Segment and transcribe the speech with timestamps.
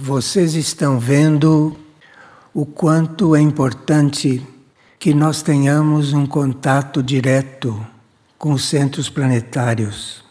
[0.00, 1.76] Vocês estão vendo
[2.54, 4.40] o quanto é importante
[4.96, 7.84] que nós tenhamos um contato direto
[8.38, 10.22] com os centros planetários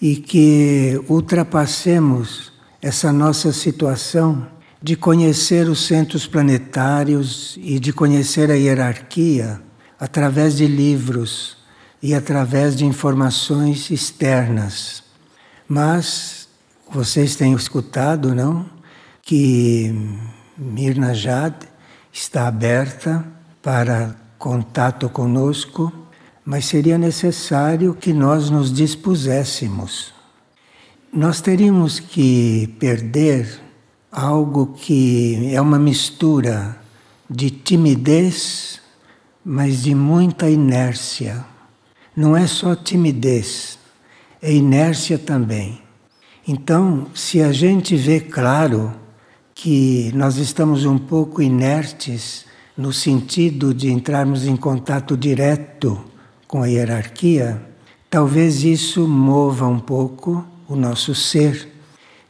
[0.00, 4.46] e que ultrapassemos essa nossa situação
[4.80, 9.60] de conhecer os centros planetários e de conhecer a hierarquia
[9.98, 11.56] através de livros
[12.00, 15.02] e através de informações externas.
[15.66, 16.47] Mas
[16.90, 18.64] vocês têm escutado, não?
[19.22, 19.94] Que
[20.56, 21.54] Mirna Jad
[22.10, 23.24] está aberta
[23.62, 25.92] para contato conosco,
[26.44, 30.14] mas seria necessário que nós nos dispuséssemos.
[31.12, 33.60] Nós teríamos que perder
[34.10, 36.78] algo que é uma mistura
[37.28, 38.80] de timidez,
[39.44, 41.44] mas de muita inércia.
[42.16, 43.78] Não é só timidez,
[44.40, 45.87] é inércia também.
[46.50, 48.94] Então, se a gente vê claro
[49.54, 56.02] que nós estamos um pouco inertes no sentido de entrarmos em contato direto
[56.46, 57.62] com a hierarquia,
[58.08, 61.68] talvez isso mova um pouco o nosso ser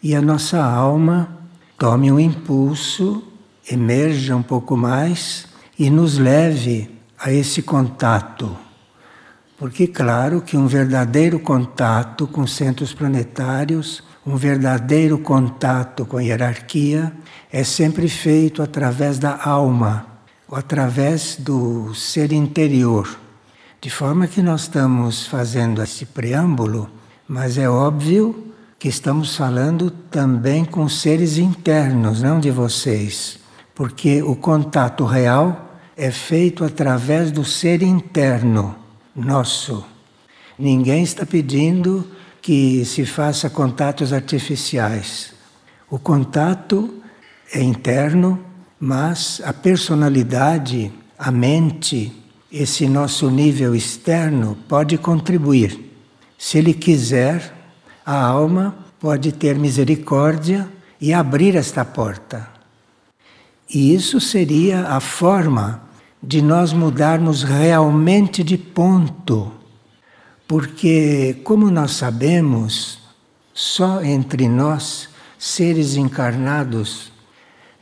[0.03, 1.39] e a nossa alma
[1.79, 3.23] tome um impulso,
[3.71, 5.47] emerja um pouco mais
[5.79, 8.57] e nos leve a esse contato.
[9.57, 17.11] Porque, claro, que um verdadeiro contato com centros planetários, um verdadeiro contato com a hierarquia,
[17.51, 20.07] é sempre feito através da alma,
[20.47, 23.19] ou através do ser interior.
[23.81, 26.91] De forma que nós estamos fazendo esse preâmbulo,
[27.27, 33.39] mas é óbvio que estamos falando também com seres internos, não de vocês,
[33.75, 38.77] porque o contato real é feito através do ser interno
[39.17, 39.87] nosso.
[40.59, 45.33] Ninguém está pedindo que se faça contatos artificiais.
[45.91, 46.95] O contato
[47.53, 48.39] é interno,
[48.79, 52.13] mas a personalidade, a mente,
[52.51, 55.93] esse nosso nível externo pode contribuir.
[56.39, 57.55] Se ele quiser,
[58.05, 60.69] a alma pode ter misericórdia
[61.01, 62.49] e abrir esta porta.
[63.69, 65.83] E isso seria a forma
[66.23, 69.53] de nós mudarmos realmente de ponto.
[70.49, 72.99] Porque, como nós sabemos,
[73.53, 77.13] só entre nós, seres encarnados,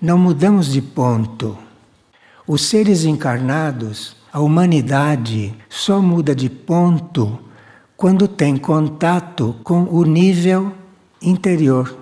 [0.03, 1.57] não mudamos de ponto.
[2.45, 7.39] Os seres encarnados, a humanidade, só muda de ponto
[7.97, 10.73] quando tem contato com o nível
[11.23, 11.97] interior.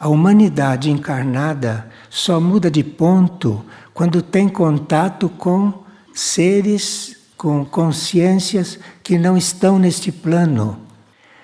[0.00, 3.62] A humanidade encarnada só muda de ponto
[3.92, 5.84] quando tem contato com
[6.14, 10.78] seres, com consciências que não estão neste plano.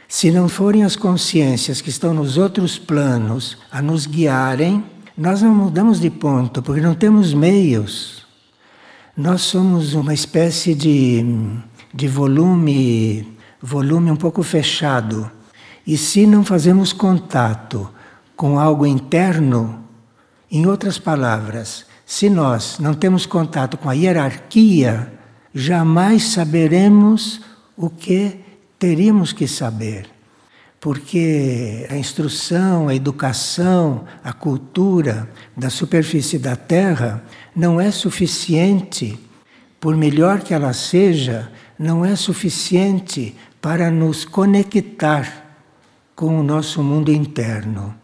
[0.07, 4.85] Se não forem as consciências que estão nos outros planos a nos guiarem,
[5.17, 8.27] nós não mudamos de ponto, porque não temos meios.
[9.17, 11.25] Nós somos uma espécie de,
[11.95, 13.35] de volume
[13.65, 15.31] volume um pouco fechado.
[15.87, 17.89] E se não fazemos contato
[18.37, 19.83] com algo interno,
[20.51, 25.11] em outras palavras, se nós não temos contato com a hierarquia,
[25.55, 27.41] jamais saberemos
[27.77, 28.41] o que
[28.79, 30.11] teríamos que saber.
[30.81, 37.25] Porque a instrução, a educação, a cultura da superfície da Terra
[37.57, 39.19] não é suficiente,
[39.81, 45.45] por melhor que ela seja, não é suficiente para nos conectar
[46.15, 47.95] com o nosso mundo interno.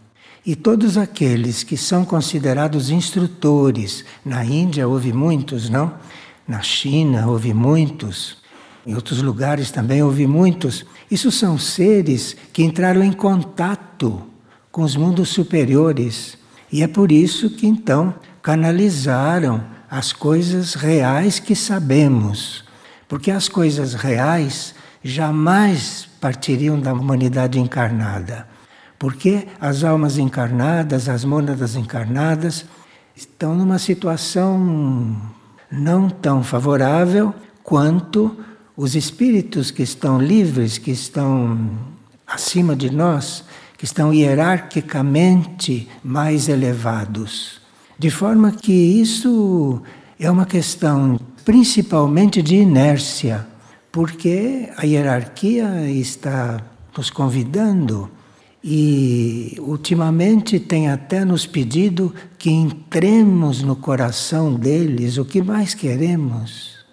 [0.44, 5.93] E todos aqueles que são considerados instrutores, na Índia houve muitos, não?
[6.47, 8.41] Na China houve muitos,
[8.87, 10.84] em outros lugares também houve muitos.
[11.11, 14.23] Isso são seres que entraram em contato
[14.73, 16.39] com os mundos superiores.
[16.73, 22.65] E é por isso que então canalizaram as coisas reais que sabemos.
[23.07, 28.48] Porque as coisas reais jamais partiriam da humanidade encarnada.
[28.98, 32.65] Porque as almas encarnadas, as mônadas encarnadas,
[33.16, 35.21] estão numa situação
[35.71, 38.37] não tão favorável quanto
[38.77, 41.71] os espíritos que estão livres, que estão
[42.27, 43.45] acima de nós,
[43.77, 47.61] que estão hierarquicamente mais elevados.
[47.99, 49.83] De forma que isso
[50.19, 53.47] é uma questão principalmente de inércia
[53.93, 56.63] porque a hierarquia está
[56.97, 58.11] nos convidando
[58.62, 66.84] e ultimamente tem até nos pedido que entremos no coração deles o que mais queremos.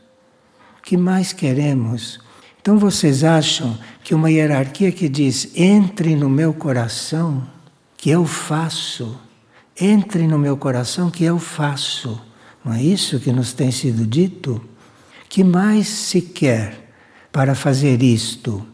[0.80, 2.20] O que mais queremos?
[2.62, 7.46] Então vocês acham que uma hierarquia que diz entre no meu coração,
[7.98, 9.20] que eu faço.
[9.80, 12.22] Entre no meu coração que eu faço.
[12.64, 14.62] Não é isso que nos tem sido dito?
[15.30, 16.92] Que mais se quer
[17.32, 18.66] para fazer isto?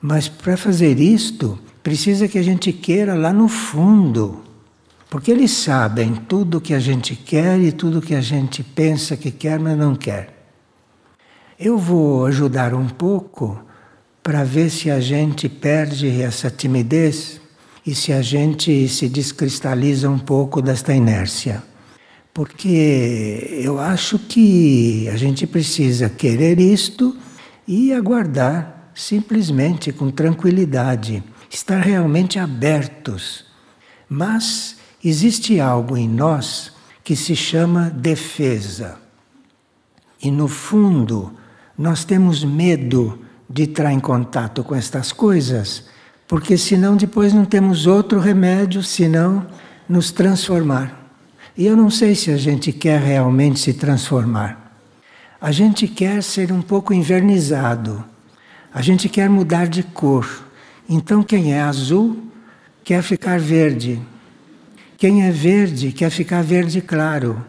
[0.00, 4.44] Mas para fazer isto, precisa que a gente queira lá no fundo.
[5.10, 9.30] Porque eles sabem tudo que a gente quer e tudo que a gente pensa que
[9.30, 10.46] quer, mas não quer.
[11.58, 13.60] Eu vou ajudar um pouco
[14.22, 17.40] para ver se a gente perde essa timidez
[17.86, 21.62] e se a gente se descristaliza um pouco desta inércia.
[22.34, 27.16] Porque eu acho que a gente precisa querer isto
[27.66, 33.44] e aguardar simplesmente com tranquilidade, estar realmente abertos.
[34.08, 36.72] Mas existe algo em nós
[37.04, 38.98] que se chama defesa.
[40.22, 41.32] E no fundo,
[41.76, 45.84] nós temos medo de entrar em contato com estas coisas,
[46.26, 49.46] porque senão depois não temos outro remédio senão
[49.88, 51.08] nos transformar.
[51.56, 54.68] E eu não sei se a gente quer realmente se transformar.
[55.40, 58.04] A gente quer ser um pouco invernizado.
[58.74, 60.47] A gente quer mudar de cor.
[60.88, 62.16] Então quem é azul
[62.82, 64.00] quer ficar verde.
[64.96, 67.44] Quem é verde quer ficar verde claro.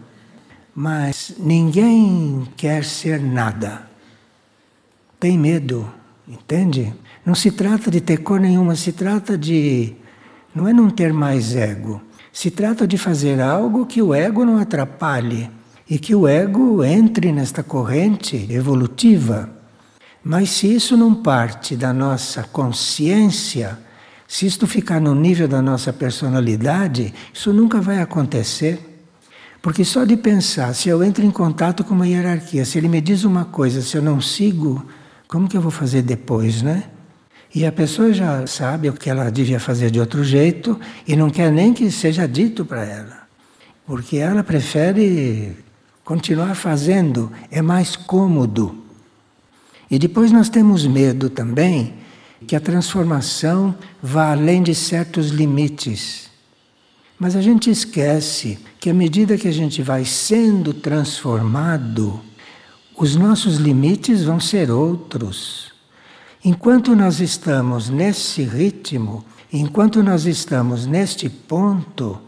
[0.75, 3.89] Mas ninguém quer ser nada
[5.19, 5.85] tem medo,
[6.27, 6.93] entende?
[7.25, 9.93] Não se trata de ter cor nenhuma, se trata de.
[10.55, 12.01] Não é não ter mais ego.
[12.31, 15.49] Se trata de fazer algo que o ego não atrapalhe
[15.89, 19.58] e que o ego entre nesta corrente evolutiva.
[20.23, 23.79] Mas se isso não parte da nossa consciência,
[24.27, 28.79] se isto ficar no nível da nossa personalidade, isso nunca vai acontecer.
[29.61, 33.01] Porque só de pensar, se eu entro em contato com uma hierarquia, se ele me
[33.01, 34.85] diz uma coisa, se eu não sigo,
[35.27, 36.83] como que eu vou fazer depois, né?
[37.53, 41.29] E a pessoa já sabe o que ela devia fazer de outro jeito e não
[41.29, 43.19] quer nem que seja dito para ela.
[43.85, 45.57] Porque ela prefere
[46.03, 48.88] continuar fazendo, é mais cômodo.
[49.89, 51.93] E depois nós temos medo também
[52.47, 56.29] que a transformação vá além de certos limites.
[57.19, 62.21] Mas a gente esquece que à medida que a gente vai sendo transformado,
[62.95, 65.71] os nossos limites vão ser outros.
[66.43, 72.21] Enquanto nós estamos nesse ritmo, enquanto nós estamos neste ponto,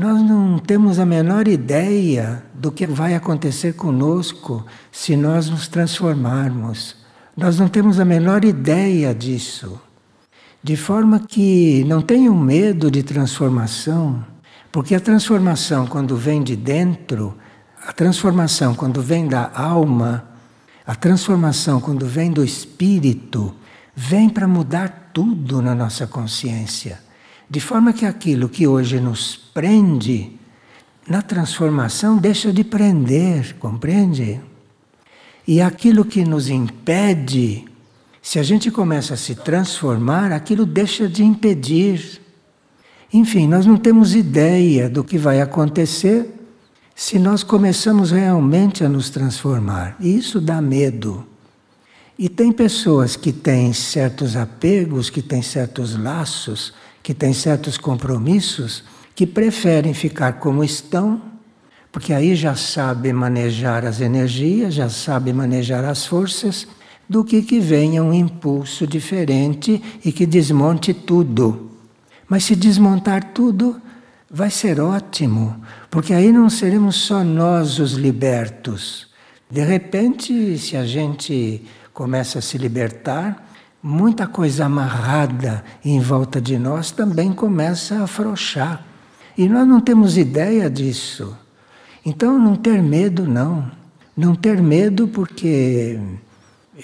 [0.00, 6.96] nós não temos a menor ideia do que vai acontecer conosco se nós nos transformarmos.
[7.36, 9.78] Nós não temos a menor ideia disso.
[10.62, 14.24] De forma que não tenham medo de transformação,
[14.72, 17.36] porque a transformação, quando vem de dentro,
[17.86, 20.24] a transformação, quando vem da alma,
[20.86, 23.54] a transformação, quando vem do espírito,
[23.94, 27.09] vem para mudar tudo na nossa consciência.
[27.50, 30.30] De forma que aquilo que hoje nos prende,
[31.08, 34.40] na transformação deixa de prender, compreende?
[35.44, 37.64] E aquilo que nos impede,
[38.22, 42.20] se a gente começa a se transformar, aquilo deixa de impedir.
[43.12, 46.32] Enfim, nós não temos ideia do que vai acontecer
[46.94, 49.96] se nós começamos realmente a nos transformar.
[49.98, 51.26] E isso dá medo.
[52.16, 58.84] E tem pessoas que têm certos apegos, que têm certos laços, que têm certos compromissos,
[59.14, 61.20] que preferem ficar como estão,
[61.92, 66.66] porque aí já sabe manejar as energias, já sabe manejar as forças,
[67.08, 71.70] do que que venha um impulso diferente e que desmonte tudo.
[72.28, 73.82] Mas se desmontar tudo,
[74.30, 79.08] vai ser ótimo, porque aí não seremos só nós os libertos.
[79.50, 83.49] De repente, se a gente começa a se libertar,
[83.82, 88.84] muita coisa amarrada em volta de nós também começa a afrouxar.
[89.36, 91.36] E nós não temos ideia disso.
[92.04, 93.70] Então, não ter medo, não.
[94.16, 95.98] Não ter medo, porque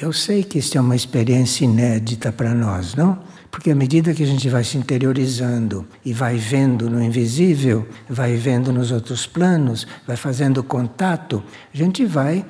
[0.01, 3.19] eu sei que isso é uma experiência inédita para nós, não?
[3.51, 8.37] Porque à medida que a gente vai se interiorizando e vai vendo no invisível, vai
[8.37, 12.45] vendo nos outros planos, vai fazendo contato, a gente vai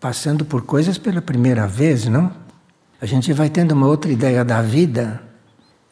[0.00, 2.45] passando por coisas pela primeira vez, não?
[3.00, 5.22] A gente vai tendo uma outra ideia da vida.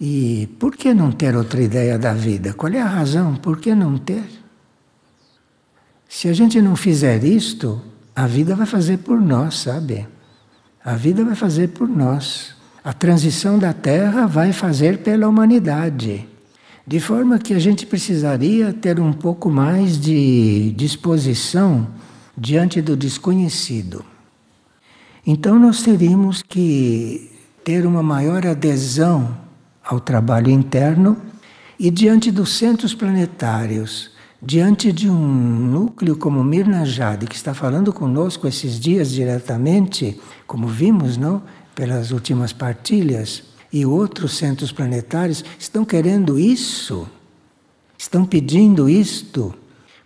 [0.00, 2.52] E por que não ter outra ideia da vida?
[2.54, 3.36] Qual é a razão?
[3.36, 4.24] Por que não ter?
[6.08, 7.80] Se a gente não fizer isto,
[8.14, 10.06] a vida vai fazer por nós, sabe?
[10.84, 12.54] A vida vai fazer por nós.
[12.82, 16.28] A transição da Terra vai fazer pela humanidade.
[16.86, 21.88] De forma que a gente precisaria ter um pouco mais de disposição
[22.36, 24.04] diante do desconhecido.
[25.26, 27.30] Então nós teríamos que
[27.64, 29.36] ter uma maior adesão
[29.82, 31.16] ao trabalho interno
[31.78, 37.92] E diante dos centros planetários, diante de um núcleo como Mirna Jade, que está falando
[37.92, 41.42] conosco esses dias diretamente, como vimos, não?
[41.74, 43.42] Pelas últimas partilhas,
[43.74, 47.08] e outros centros planetários estão querendo isso,
[47.98, 49.52] estão pedindo isto,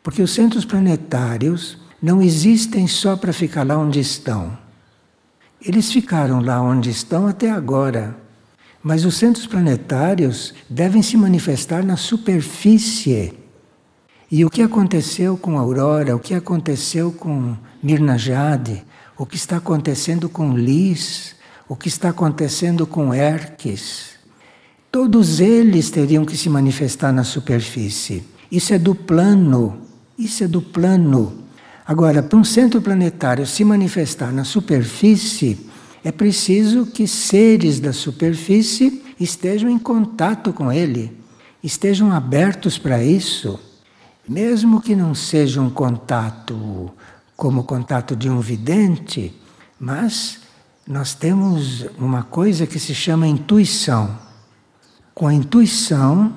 [0.03, 4.57] porque os centros planetários não existem só para ficar lá onde estão.
[5.61, 8.17] Eles ficaram lá onde estão até agora.
[8.83, 13.35] Mas os centros planetários devem se manifestar na superfície.
[14.31, 18.85] E o que aconteceu com Aurora, o que aconteceu com Mirna Jade,
[19.17, 21.35] o que está acontecendo com Lis,
[21.69, 24.11] o que está acontecendo com Erques,
[24.93, 28.23] todos eles teriam que se manifestar na superfície.
[28.51, 29.81] Isso é do plano,
[30.19, 31.48] isso é do plano.
[31.89, 35.71] Agora, para um centro planetário se manifestar na superfície,
[36.05, 41.17] é preciso que seres da superfície estejam em contato com ele,
[41.65, 43.59] estejam abertos para isso,
[44.29, 46.91] mesmo que não seja um contato
[47.35, 49.35] como o contato de um vidente,
[49.81, 50.41] mas
[50.87, 54.19] nós temos uma coisa que se chama intuição.
[55.15, 56.35] Com a intuição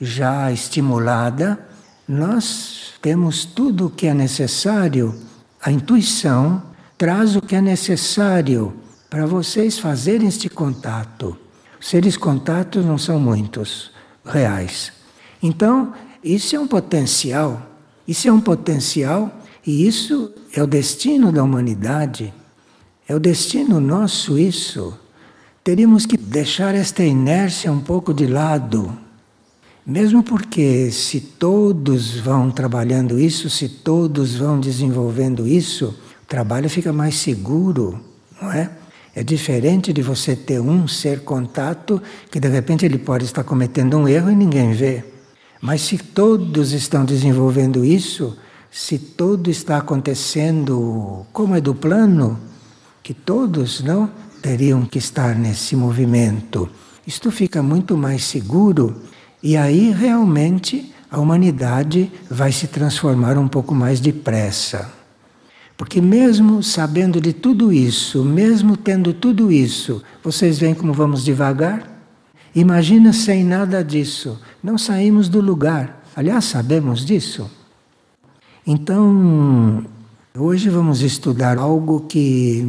[0.00, 1.65] já estimulada,
[2.08, 5.14] nós temos tudo o que é necessário.
[5.60, 6.62] A intuição
[6.96, 8.74] traz o que é necessário
[9.10, 11.36] para vocês fazerem este contato.
[11.80, 13.90] Seres contatos não são muitos
[14.24, 14.92] reais.
[15.42, 17.62] Então, isso é um potencial.
[18.06, 22.32] Isso é um potencial e isso é o destino da humanidade.
[23.08, 24.98] É o destino nosso isso.
[25.62, 29.05] Teríamos que deixar esta inércia um pouco de lado.
[29.86, 36.92] Mesmo porque, se todos vão trabalhando isso, se todos vão desenvolvendo isso, o trabalho fica
[36.92, 38.00] mais seguro,
[38.42, 38.68] não é?
[39.14, 42.02] É diferente de você ter um ser contato
[42.32, 45.04] que de repente ele pode estar cometendo um erro e ninguém vê.
[45.62, 48.36] Mas se todos estão desenvolvendo isso,
[48.68, 52.40] se tudo está acontecendo como é do plano,
[53.04, 54.10] que todos não
[54.42, 56.68] teriam que estar nesse movimento.
[57.06, 59.00] Isto fica muito mais seguro
[59.42, 64.92] e aí realmente a humanidade vai se transformar um pouco mais depressa.
[65.76, 71.96] Porque, mesmo sabendo de tudo isso, mesmo tendo tudo isso, vocês veem como vamos devagar?
[72.54, 74.40] Imagina sem nada disso.
[74.62, 76.02] Não saímos do lugar.
[76.16, 77.50] Aliás, sabemos disso.
[78.66, 79.84] Então,
[80.36, 82.62] hoje vamos estudar algo que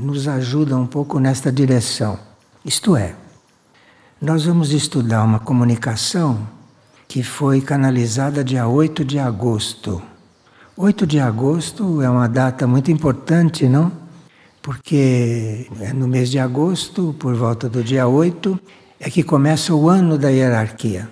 [0.00, 2.18] nos ajuda um pouco nesta direção.
[2.64, 3.14] Isto é,
[4.20, 6.46] nós vamos estudar uma comunicação
[7.06, 10.02] que foi canalizada dia 8 de agosto
[10.80, 13.90] 8 de agosto é uma data muito importante, não?
[14.62, 18.56] Porque é no mês de agosto, por volta do dia 8,
[19.00, 21.08] é que começa o ano da hierarquia.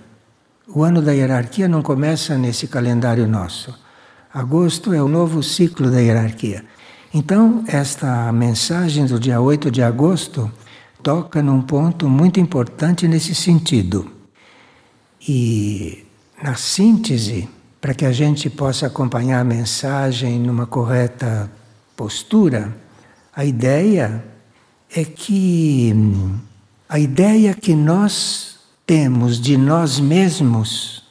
[0.68, 3.76] O ano da hierarquia não começa nesse calendário nosso.
[4.32, 6.64] Agosto é o novo ciclo da hierarquia.
[7.12, 10.48] Então, esta mensagem do dia 8 de agosto
[11.06, 14.10] toca num ponto muito importante nesse sentido.
[15.20, 16.04] E,
[16.42, 17.48] na síntese,
[17.80, 21.48] para que a gente possa acompanhar a mensagem numa correta
[21.96, 22.76] postura,
[23.32, 24.24] a ideia
[24.92, 25.94] é que
[26.88, 31.04] a ideia que nós temos de nós mesmos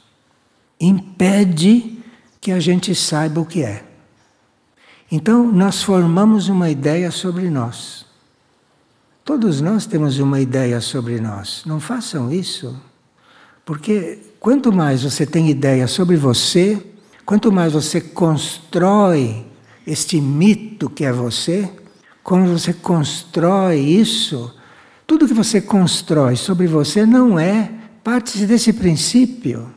[0.77, 2.03] impede
[2.41, 3.81] que a gente saiba o que é.
[5.09, 8.04] Então, nós formamos uma ideia sobre nós.
[9.25, 11.63] Todos nós temos uma ideia sobre nós.
[11.65, 12.79] Não façam isso.
[13.65, 16.79] Porque quanto mais você tem ideia sobre você,
[17.25, 19.43] quanto mais você constrói
[19.87, 21.67] este mito que é você,
[22.23, 24.53] quando você constrói isso,
[25.07, 27.71] tudo que você constrói sobre você não é
[28.03, 29.73] parte desse princípio.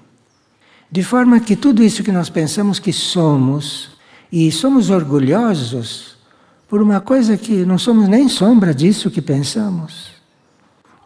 [0.92, 3.96] De forma que tudo isso que nós pensamos que somos,
[4.30, 6.17] e somos orgulhosos
[6.68, 10.10] por uma coisa que não somos nem sombra disso que pensamos.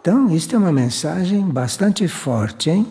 [0.00, 2.86] Então, isto é uma mensagem bastante forte, hein?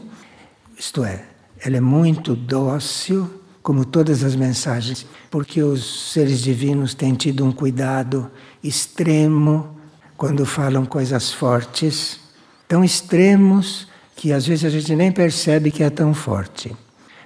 [0.80, 1.26] Isto é,
[1.60, 3.30] ela é muito dócil,
[3.62, 8.32] como todas as mensagens, porque os seres divinos têm tido um cuidado
[8.64, 9.78] extremo
[10.16, 12.20] quando falam coisas fortes,
[12.68, 16.76] tão extremos que às vezes a gente nem percebe que é tão forte.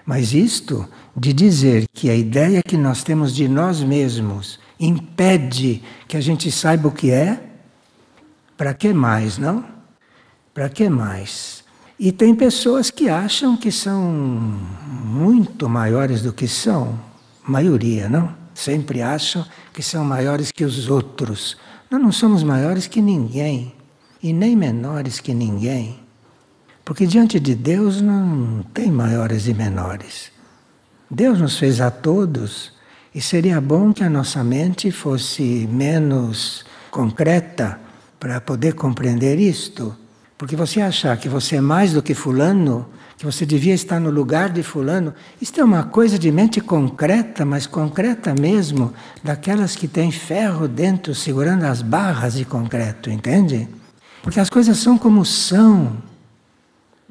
[0.06, 6.18] Mas isto de dizer que a ideia que nós temos de nós mesmos impede que
[6.18, 7.42] a gente saiba o que é,
[8.58, 9.66] para que mais, não?
[10.54, 11.64] Para que mais?
[12.00, 14.02] E tem pessoas que acham que são
[15.04, 17.00] muito maiores do que são,
[17.44, 18.36] maioria, não?
[18.54, 21.58] Sempre acham que são maiores que os outros.
[21.90, 23.74] Nós não somos maiores que ninguém
[24.22, 26.00] e nem menores que ninguém.
[26.84, 30.32] Porque diante de Deus não tem maiores e menores.
[31.10, 32.75] Deus nos fez a todos
[33.16, 37.80] e seria bom que a nossa mente fosse menos concreta
[38.20, 39.96] para poder compreender isto.
[40.38, 42.86] Porque você achar que você é mais do que Fulano,
[43.18, 47.46] que você devia estar no lugar de Fulano, isto é uma coisa de mente concreta,
[47.46, 48.94] mas concreta mesmo,
[49.24, 53.66] daquelas que têm ferro dentro segurando as barras de concreto, entende?
[54.22, 56.04] Porque as coisas são como são.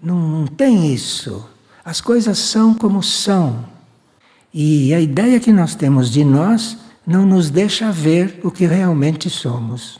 [0.02, 1.48] Não, não tem isso.
[1.82, 3.72] As coisas são como são.
[4.56, 9.28] E a ideia que nós temos de nós não nos deixa ver o que realmente
[9.28, 9.98] somos.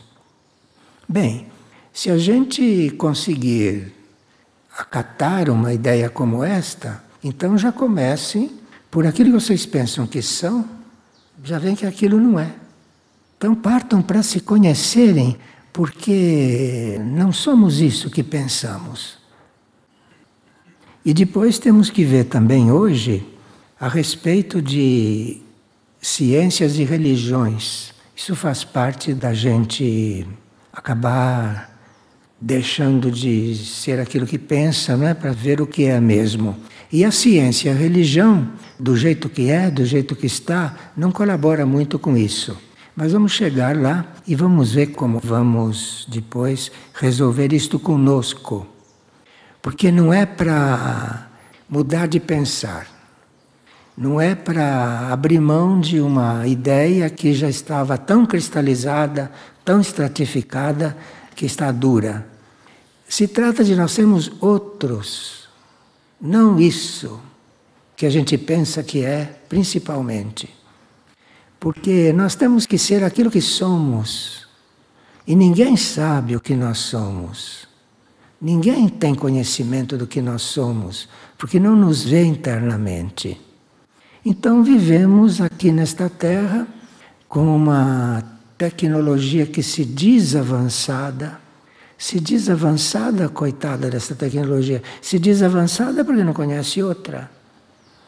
[1.09, 1.47] Bem,
[1.91, 3.93] se a gente conseguir
[4.77, 8.49] acatar uma ideia como esta, então já comece
[8.89, 10.63] por aquilo que vocês pensam que são,
[11.43, 12.53] já vem que aquilo não é.
[13.37, 15.37] Então partam para se conhecerem,
[15.73, 19.17] porque não somos isso que pensamos.
[21.03, 23.34] E depois temos que ver também hoje
[23.79, 25.41] a respeito de
[26.01, 27.93] ciências e religiões.
[28.15, 30.25] Isso faz parte da gente
[30.71, 31.75] acabar
[32.39, 36.55] deixando de ser aquilo que pensa, não é, para ver o que é mesmo.
[36.91, 38.47] E a ciência, a religião,
[38.79, 42.57] do jeito que é, do jeito que está, não colabora muito com isso.
[42.95, 48.65] Mas vamos chegar lá e vamos ver como vamos depois resolver isto conosco.
[49.61, 51.29] Porque não é para
[51.69, 52.94] mudar de pensar.
[53.97, 59.31] Não é para abrir mão de uma ideia que já estava tão cristalizada,
[59.63, 60.97] tão estratificada,
[61.35, 62.27] que está dura.
[63.07, 65.47] Se trata de nós sermos outros,
[66.19, 67.21] não isso
[67.95, 70.49] que a gente pensa que é, principalmente.
[71.59, 74.47] Porque nós temos que ser aquilo que somos.
[75.25, 77.67] E ninguém sabe o que nós somos.
[78.41, 83.39] Ninguém tem conhecimento do que nós somos, porque não nos vê internamente.
[84.27, 86.67] Então vivemos aqui nesta terra
[87.29, 88.23] com uma
[88.57, 91.39] tecnologia que se diz avançada,
[91.95, 97.29] se diz avançada, coitada dessa tecnologia, se diz avançada porque não conhece outra.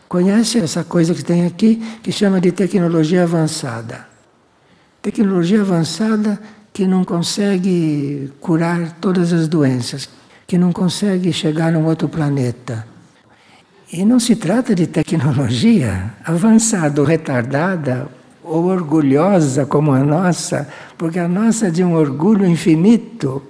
[0.10, 4.08] Conhece essa coisa que tem aqui que chama de tecnologia avançada.
[5.04, 6.42] Tecnologia avançada
[6.74, 10.10] que não consegue curar todas as doenças,
[10.48, 12.97] que não consegue chegar num outro planeta.
[13.92, 18.10] E não se trata de tecnologia avançada ou retardada
[18.44, 23.42] ou orgulhosa como a nossa, porque a nossa é de um orgulho infinito,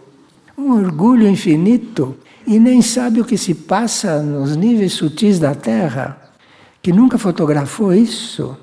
[0.56, 6.18] um orgulho infinito, e nem sabe o que se passa nos níveis sutis da Terra,
[6.84, 8.56] que nunca fotografou isso.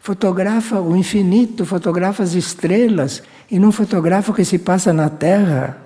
[0.00, 5.76] Fotografa o infinito, fotografa as estrelas e não fotografa o que se passa na Terra.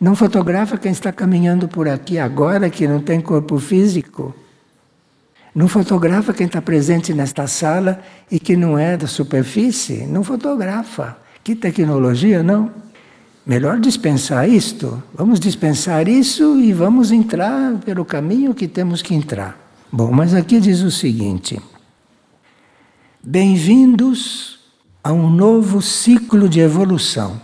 [0.00, 4.34] Não fotografa quem está caminhando por aqui agora, que não tem corpo físico.
[5.56, 10.04] Não fotografa quem está presente nesta sala e que não é da superfície.
[10.04, 11.16] Não fotografa.
[11.42, 12.70] Que tecnologia, não?
[13.46, 15.02] Melhor dispensar isto.
[15.14, 19.58] Vamos dispensar isso e vamos entrar pelo caminho que temos que entrar.
[19.90, 21.58] Bom, mas aqui diz o seguinte:
[23.24, 24.58] Bem-vindos
[25.02, 27.40] a um novo ciclo de evolução.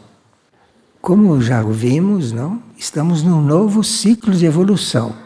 [1.00, 2.62] Como já ouvimos, não?
[2.76, 5.21] Estamos num novo ciclo de evolução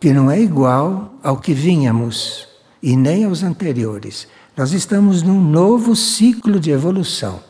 [0.00, 2.48] que não é igual ao que vínhamos
[2.82, 4.26] e nem aos anteriores.
[4.56, 7.40] Nós estamos num novo ciclo de evolução,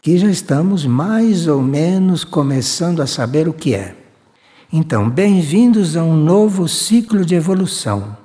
[0.00, 3.94] que já estamos mais ou menos começando a saber o que é.
[4.72, 8.16] Então, bem-vindos a um novo ciclo de evolução.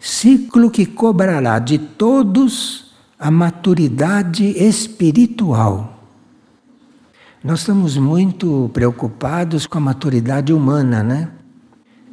[0.00, 6.02] Ciclo que cobrará de todos a maturidade espiritual.
[7.44, 11.28] Nós estamos muito preocupados com a maturidade humana, né?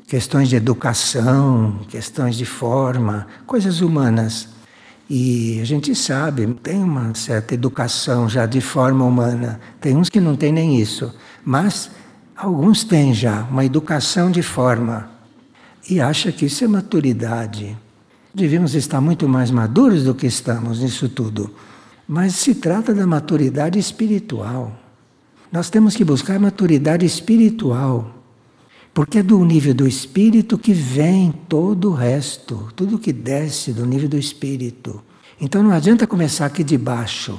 [0.08, 4.50] Questões de educação, questões de forma, coisas humanas.
[5.10, 9.60] E a gente sabe, tem uma certa educação já de forma humana.
[9.80, 11.14] Tem uns que não têm nem isso,
[11.44, 11.92] mas
[12.36, 15.10] alguns têm já uma educação de forma.
[15.88, 17.78] E acha que isso é maturidade.
[18.34, 21.54] Devíamos estar muito mais maduros do que estamos nisso tudo.
[22.08, 24.76] Mas se trata da maturidade espiritual.
[25.52, 28.15] Nós temos que buscar maturidade espiritual.
[28.96, 33.86] Porque é do nível do espírito que vem todo o resto, tudo que desce do
[33.86, 35.04] nível do espírito.
[35.40, 37.38] Então não adianta começar aqui de baixo.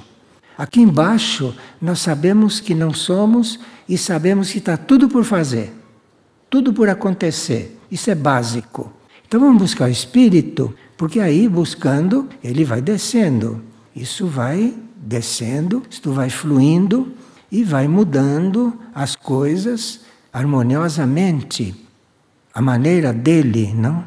[0.59, 5.73] Aqui embaixo nós sabemos que não somos e sabemos que está tudo por fazer,
[6.51, 7.81] tudo por acontecer.
[7.91, 8.93] Isso é básico.
[9.27, 13.63] Então vamos buscar o espírito, porque aí buscando ele vai descendo.
[13.95, 17.15] Isso vai descendo, isto vai fluindo
[17.51, 20.05] e vai mudando as coisas
[20.37, 21.75] harmoniosamente
[22.53, 24.05] a maneira dele, não?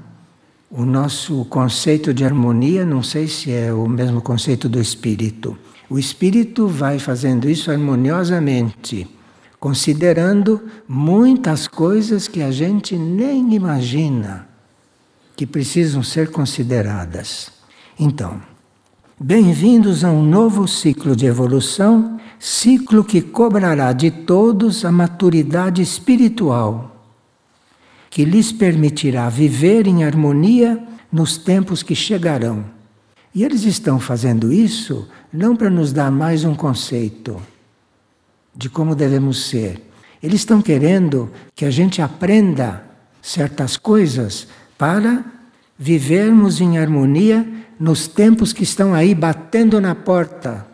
[0.69, 5.57] O nosso conceito de harmonia, não sei se é o mesmo conceito do espírito.
[5.89, 9.07] O espírito vai fazendo isso harmoniosamente,
[9.59, 14.47] considerando muitas coisas que a gente nem imagina
[15.35, 17.51] que precisam ser consideradas.
[17.99, 18.39] Então,
[19.19, 26.95] bem-vindos a um novo ciclo de evolução, ciclo que cobrará de todos a maturidade espiritual,
[28.09, 32.65] que lhes permitirá viver em harmonia nos tempos que chegarão.
[33.35, 37.39] E eles estão fazendo isso não para nos dar mais um conceito
[38.55, 39.81] de como devemos ser.
[40.21, 42.83] Eles estão querendo que a gente aprenda
[43.21, 44.47] certas coisas
[44.77, 45.23] para
[45.77, 47.47] vivermos em harmonia
[47.79, 50.68] nos tempos que estão aí batendo na porta.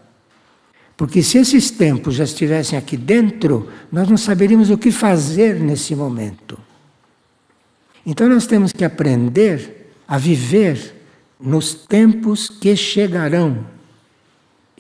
[0.97, 5.95] Porque se esses tempos já estivessem aqui dentro, nós não saberíamos o que fazer nesse
[5.95, 6.57] momento.
[8.05, 10.95] Então nós temos que aprender a viver
[11.39, 13.65] nos tempos que chegarão.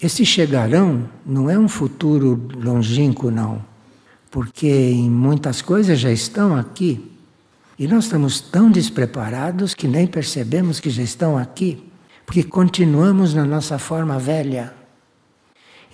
[0.01, 3.63] Esse chegarão não é um futuro longínquo, não,
[4.29, 7.11] porque em muitas coisas já estão aqui.
[7.77, 11.83] E nós estamos tão despreparados que nem percebemos que já estão aqui,
[12.25, 14.84] porque continuamos na nossa forma velha.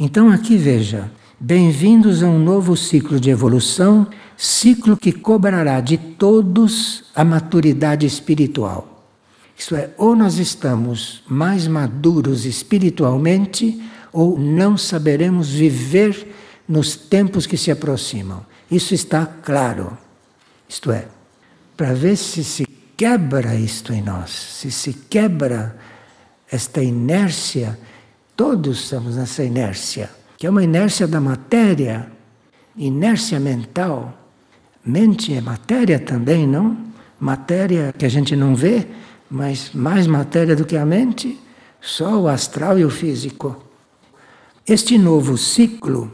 [0.04, 7.04] Então, aqui veja: bem-vindos a um novo ciclo de evolução, ciclo que cobrará de todos
[7.14, 9.06] a maturidade espiritual.
[9.56, 13.80] Isto é, ou nós estamos mais maduros espiritualmente,
[14.12, 16.34] ou não saberemos viver
[16.68, 18.44] nos tempos que se aproximam.
[18.72, 19.96] Isso está claro.
[20.68, 21.06] Isto é,
[21.78, 22.66] para ver se se
[22.98, 25.78] quebra isto em nós, se se quebra
[26.52, 27.78] esta inércia,
[28.36, 32.12] todos estamos nessa inércia, que é uma inércia da matéria,
[32.76, 34.18] inércia mental.
[34.84, 36.78] Mente é matéria também, não?
[37.20, 38.88] Matéria que a gente não vê,
[39.30, 41.40] mas mais matéria do que a mente,
[41.80, 43.64] só o astral e o físico.
[44.68, 46.12] Este novo ciclo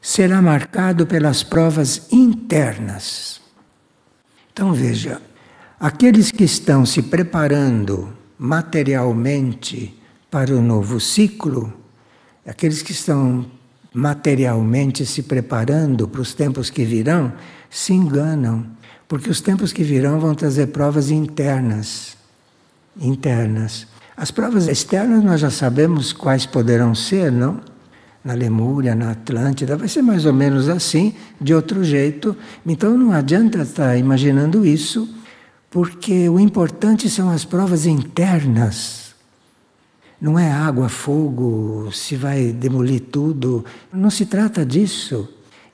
[0.00, 3.40] será marcado pelas provas internas.
[4.52, 5.20] Então veja,
[5.80, 9.98] aqueles que estão se preparando materialmente
[10.34, 11.72] para o novo ciclo,
[12.44, 13.46] aqueles que estão
[13.94, 17.32] materialmente se preparando para os tempos que virão,
[17.70, 18.66] se enganam,
[19.06, 22.16] porque os tempos que virão vão trazer provas internas.
[23.00, 23.86] Internas.
[24.16, 27.60] As provas externas nós já sabemos quais poderão ser, não?
[28.24, 32.36] na Lemúria, na Atlântida, vai ser mais ou menos assim, de outro jeito.
[32.66, 35.08] Então não adianta estar imaginando isso,
[35.70, 39.03] porque o importante são as provas internas.
[40.24, 43.62] Não é água, fogo, se vai demolir tudo.
[43.92, 45.28] Não se trata disso.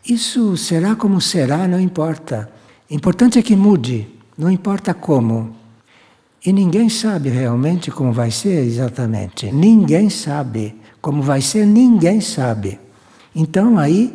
[0.05, 2.51] Isso será como será, não importa.
[2.91, 5.55] Importante é que mude, não importa como.
[6.45, 9.53] E ninguém sabe realmente como vai ser exatamente.
[9.53, 10.75] Ninguém sabe.
[11.01, 12.81] Como vai ser, ninguém sabe.
[13.33, 14.13] Então aí,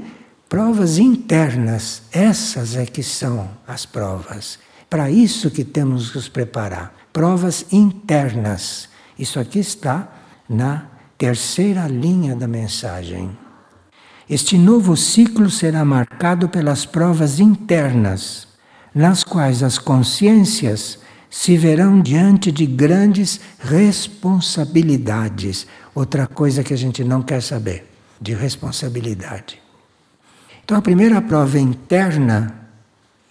[0.49, 4.59] provas internas, essas é que são as provas.
[4.89, 6.93] Para isso que temos que nos preparar.
[7.13, 8.89] Provas internas.
[9.17, 13.37] Isso aqui está na terceira linha da mensagem.
[14.29, 18.49] Este novo ciclo será marcado pelas provas internas,
[18.93, 25.67] nas quais as consciências se verão diante de grandes responsabilidades.
[25.93, 27.85] Outra coisa que a gente não quer saber,
[28.19, 29.61] de responsabilidade.
[30.63, 32.65] Então, a primeira prova interna,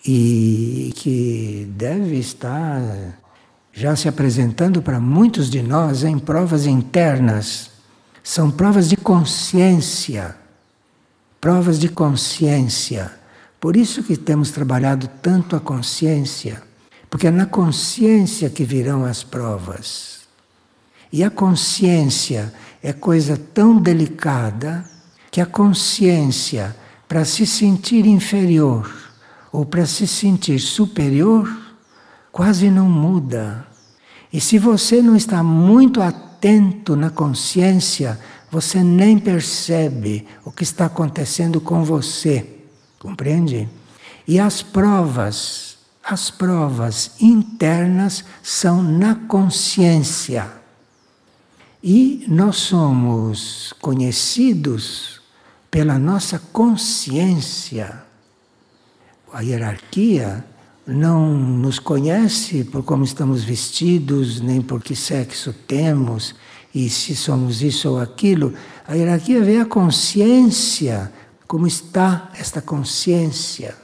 [0.07, 2.81] e que deve estar
[3.74, 7.70] já se apresentando para muitos de nós em provas internas,
[8.22, 10.37] são provas de consciência.
[11.40, 13.12] Provas de consciência.
[13.60, 16.62] Por isso que temos trabalhado tanto a consciência
[17.14, 20.22] porque é na consciência que virão as provas.
[21.12, 24.84] E a consciência é coisa tão delicada
[25.30, 26.74] que a consciência,
[27.06, 28.92] para se sentir inferior
[29.52, 31.48] ou para se sentir superior,
[32.35, 33.64] quase não muda.
[34.33, 38.18] E se você não está muito atento na consciência,
[38.51, 42.44] você nem percebe o que está acontecendo com você.
[42.99, 43.68] Compreende?
[44.27, 50.53] E as provas as provas internas são na consciência.
[51.83, 55.23] E nós somos conhecidos
[55.70, 58.03] pela nossa consciência.
[59.33, 60.44] A hierarquia
[60.87, 66.35] não nos conhece por como estamos vestidos, nem por que sexo temos,
[66.75, 68.53] e se somos isso ou aquilo.
[68.87, 71.11] A hierarquia vê a consciência,
[71.47, 73.75] como está esta consciência.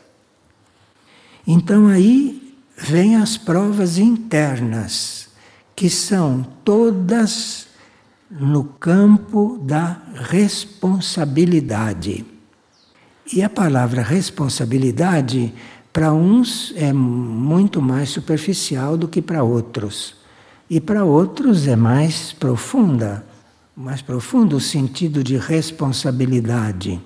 [1.47, 5.29] Então aí vêm as provas internas,
[5.75, 7.69] que são todas
[8.31, 12.27] no campo da responsabilidade.
[13.33, 15.55] E a palavra responsabilidade,
[15.93, 20.15] para uns, é muito mais superficial do que para outros.
[20.69, 23.27] E para outros é mais profunda,
[23.77, 27.01] mais profundo o sentido de responsabilidade.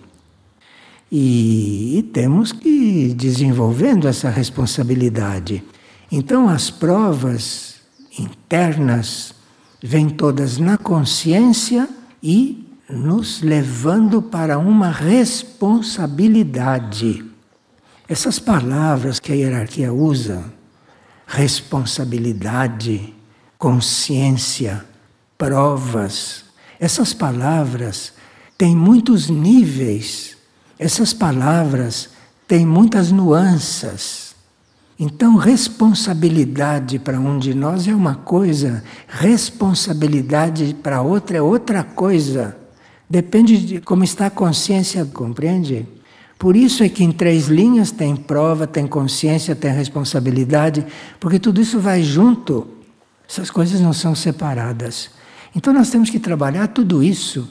[1.11, 5.65] E, e temos que ir desenvolvendo essa responsabilidade.
[6.13, 7.77] Então, as provas
[8.19, 9.33] internas
[9.83, 11.89] vêm todas na consciência
[12.23, 17.25] e nos levando para uma responsabilidade.
[18.07, 20.45] Essas palavras que a hierarquia usa,
[21.27, 23.15] responsabilidade,
[23.57, 24.85] consciência,
[25.39, 26.45] provas,
[26.79, 28.13] essas palavras
[28.59, 30.37] têm muitos níveis,
[30.79, 32.11] essas palavras
[32.47, 34.35] têm muitas nuances.
[35.01, 42.55] Então, responsabilidade para um de nós é uma coisa, responsabilidade para outra é outra coisa.
[43.09, 45.89] Depende de como está a consciência, compreende?
[46.45, 50.85] Por isso é que em três linhas tem prova, tem consciência, tem responsabilidade,
[51.19, 52.69] porque tudo isso vai junto.
[53.27, 55.09] Essas coisas não são separadas.
[55.57, 57.49] Então nós temos que trabalhar tudo isso.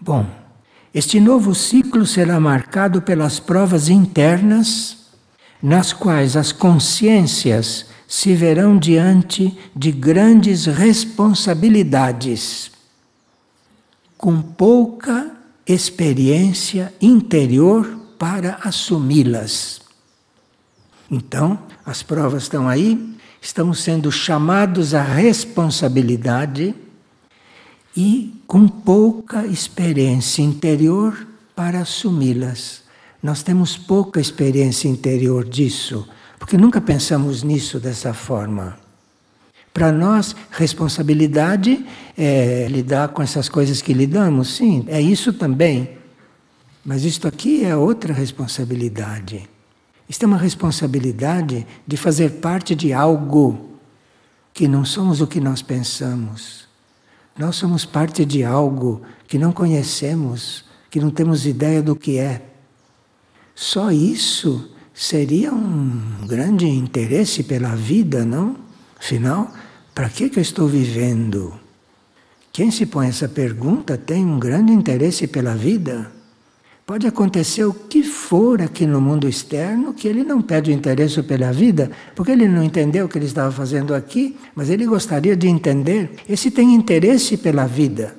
[0.00, 0.24] Bom,
[0.94, 5.10] este novo ciclo será marcado pelas provas internas,
[5.62, 12.70] nas quais as consciências se verão diante de grandes responsabilidades
[14.16, 15.36] com pouca
[15.68, 17.86] experiência interior
[18.18, 19.82] para assumi-las.
[21.10, 26.74] Então, as provas estão aí, estamos sendo chamados à responsabilidade
[27.94, 32.82] e com pouca experiência interior para assumi-las.
[33.22, 38.87] Nós temos pouca experiência interior disso, porque nunca pensamos nisso dessa forma.
[39.78, 41.86] Para nós, responsabilidade
[42.16, 45.90] é lidar com essas coisas que lidamos, sim, é isso também.
[46.84, 49.48] Mas isto aqui é outra responsabilidade.
[50.08, 53.78] Isto é uma responsabilidade de fazer parte de algo
[54.52, 56.66] que não somos o que nós pensamos.
[57.38, 62.42] Nós somos parte de algo que não conhecemos, que não temos ideia do que é.
[63.54, 68.56] Só isso seria um grande interesse pela vida, não?
[68.98, 69.52] Afinal,
[69.98, 71.52] para que, que eu estou vivendo?
[72.52, 76.12] Quem se põe essa pergunta tem um grande interesse pela vida.
[76.86, 81.20] Pode acontecer o que for aqui no mundo externo que ele não perde o interesse
[81.24, 85.36] pela vida, porque ele não entendeu o que ele estava fazendo aqui, mas ele gostaria
[85.36, 86.12] de entender.
[86.28, 88.16] Esse tem interesse pela vida.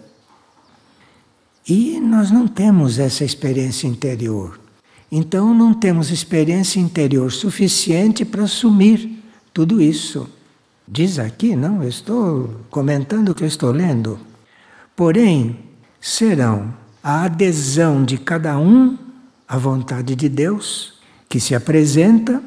[1.66, 4.60] E nós não temos essa experiência interior.
[5.10, 10.30] Então não temos experiência interior suficiente para assumir tudo isso.
[10.92, 14.20] Diz aqui, não, eu estou comentando o que eu estou lendo.
[14.96, 15.60] Porém,
[16.02, 16.74] serão
[17.04, 18.98] a adesão de cada um
[19.48, 20.96] à vontade de Deus
[21.30, 22.42] que se apresenta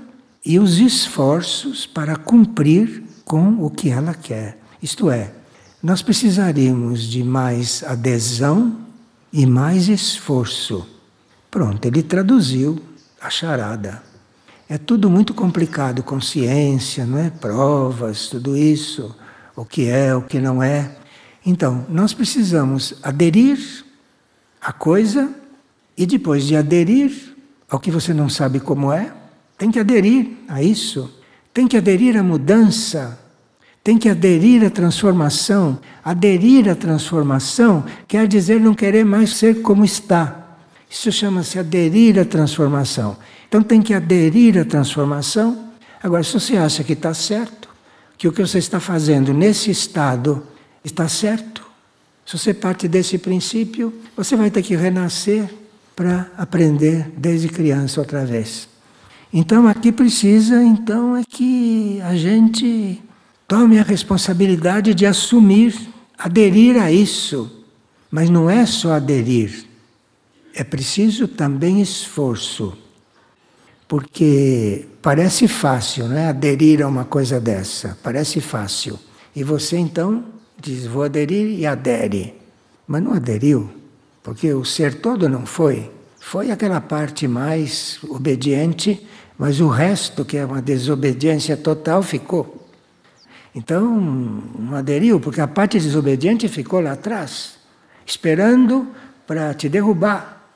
[0.44, 4.58] e os esforços para cumprir com o que ela quer.
[4.82, 5.32] Isto é,
[5.80, 8.76] nós precisaríamos de mais adesão
[9.32, 10.84] e mais esforço.
[11.48, 12.82] Pronto, ele traduziu
[13.20, 14.02] a charada.
[14.72, 17.28] É tudo muito complicado, consciência, não é?
[17.28, 19.14] Provas, tudo isso,
[19.54, 20.96] o que é, o que não é.
[21.44, 23.58] Então, nós precisamos aderir
[24.62, 25.30] à coisa
[25.94, 27.36] e depois de aderir
[27.68, 29.12] ao que você não sabe como é,
[29.58, 31.18] tem que aderir a isso,
[31.52, 33.20] tem que aderir à mudança,
[33.84, 35.78] tem que aderir à transformação.
[36.02, 40.56] Aderir à transformação quer dizer não querer mais ser como está.
[40.88, 43.18] Isso chama-se aderir à transformação.
[43.52, 45.68] Então tem que aderir à transformação.
[46.02, 47.68] Agora, se você acha que está certo,
[48.16, 50.42] que o que você está fazendo nesse estado
[50.82, 51.62] está certo,
[52.24, 55.52] se você parte desse princípio, você vai ter que renascer
[55.94, 58.70] para aprender desde criança outra vez.
[59.30, 63.02] Então aqui precisa então é que a gente
[63.46, 65.78] tome a responsabilidade de assumir,
[66.16, 67.64] aderir a isso.
[68.10, 69.66] Mas não é só aderir.
[70.54, 72.78] É preciso também esforço.
[73.92, 76.28] Porque parece fácil, não é?
[76.28, 77.98] Aderir a uma coisa dessa.
[78.02, 78.98] Parece fácil.
[79.36, 80.24] E você então
[80.58, 82.34] diz: vou aderir e adere.
[82.86, 83.70] Mas não aderiu,
[84.22, 85.90] porque o ser todo não foi.
[86.18, 92.66] Foi aquela parte mais obediente, mas o resto, que é uma desobediência total, ficou.
[93.54, 93.94] Então,
[94.58, 97.56] não aderiu, porque a parte desobediente ficou lá atrás,
[98.06, 98.88] esperando
[99.26, 100.48] para te derrubar.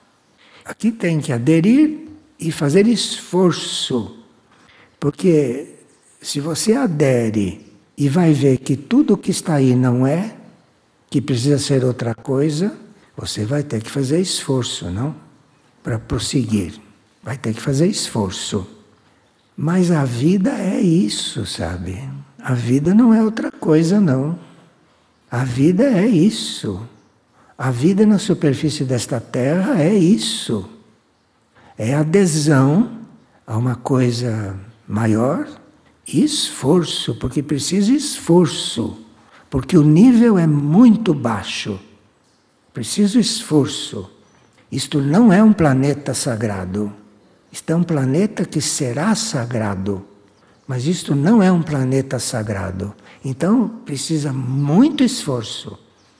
[0.64, 2.05] Aqui tem que aderir
[2.38, 4.16] e fazer esforço
[5.00, 5.76] Porque
[6.20, 10.36] se você adere e vai ver que tudo que está aí não é,
[11.08, 12.76] que precisa ser outra coisa,
[13.16, 15.14] você vai ter que fazer esforço, não?
[15.82, 16.74] Para prosseguir.
[17.22, 18.66] Vai ter que fazer esforço.
[19.56, 21.98] Mas a vida é isso, sabe?
[22.38, 24.38] A vida não é outra coisa, não.
[25.30, 26.80] A vida é isso.
[27.56, 30.68] A vida na superfície desta terra é isso.
[31.78, 33.00] É adesão
[33.46, 34.58] a uma coisa
[34.88, 35.46] maior
[36.06, 38.96] e esforço, porque precisa esforço,
[39.50, 41.78] porque o nível é muito baixo.
[42.72, 44.10] Preciso esforço.
[44.70, 46.92] Isto não é um planeta sagrado.
[47.50, 50.04] Isto é um planeta que será sagrado.
[50.66, 52.94] Mas isto não é um planeta sagrado.
[53.24, 55.78] Então precisa muito esforço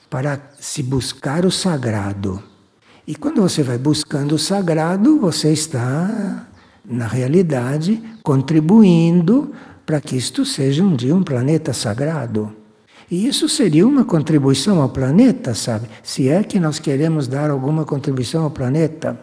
[0.09, 2.41] para se buscar o sagrado.
[3.07, 6.45] E quando você vai buscando o sagrado, você está,
[6.83, 9.53] na realidade, contribuindo
[9.85, 12.53] para que isto seja um dia um planeta sagrado.
[13.09, 15.87] E isso seria uma contribuição ao planeta, sabe?
[16.03, 19.17] Se é que nós queremos dar alguma contribuição ao planeta.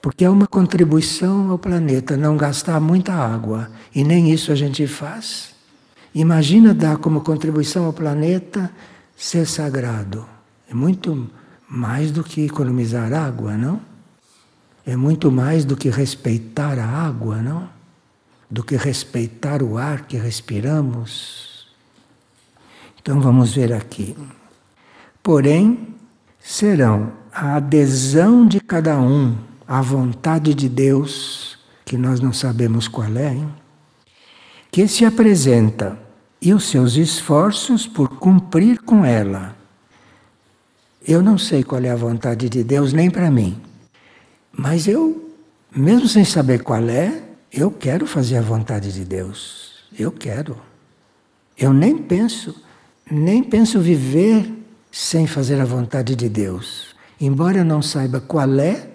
[0.00, 3.68] Porque é uma contribuição ao planeta não gastar muita água.
[3.92, 5.50] E nem isso a gente faz.
[6.14, 8.70] Imagina dar como contribuição ao planeta
[9.16, 10.24] ser sagrado.
[10.70, 11.28] É muito
[11.70, 13.80] mais do que economizar água, não?
[14.84, 17.68] É muito mais do que respeitar a água, não?
[18.50, 21.68] Do que respeitar o ar que respiramos.
[23.00, 24.16] Então vamos ver aqui.
[25.22, 25.94] Porém,
[26.40, 29.36] serão a adesão de cada um
[29.68, 33.48] à vontade de Deus, que nós não sabemos qual é, hein?
[34.70, 35.98] que se apresenta
[36.40, 39.59] e os seus esforços por cumprir com ela.
[41.06, 43.60] Eu não sei qual é a vontade de Deus nem para mim,
[44.52, 45.30] mas eu,
[45.74, 49.70] mesmo sem saber qual é, eu quero fazer a vontade de Deus.
[49.98, 50.56] Eu quero.
[51.56, 52.54] Eu nem penso,
[53.10, 54.52] nem penso viver
[54.90, 56.94] sem fazer a vontade de Deus.
[57.20, 58.88] Embora eu não saiba qual é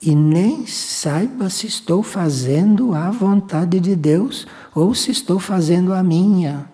[0.00, 6.02] e nem saiba se estou fazendo a vontade de Deus ou se estou fazendo a
[6.02, 6.66] minha.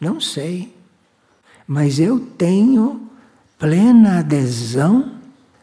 [0.00, 0.74] Não sei.
[1.66, 3.10] Mas eu tenho
[3.62, 5.12] plena adesão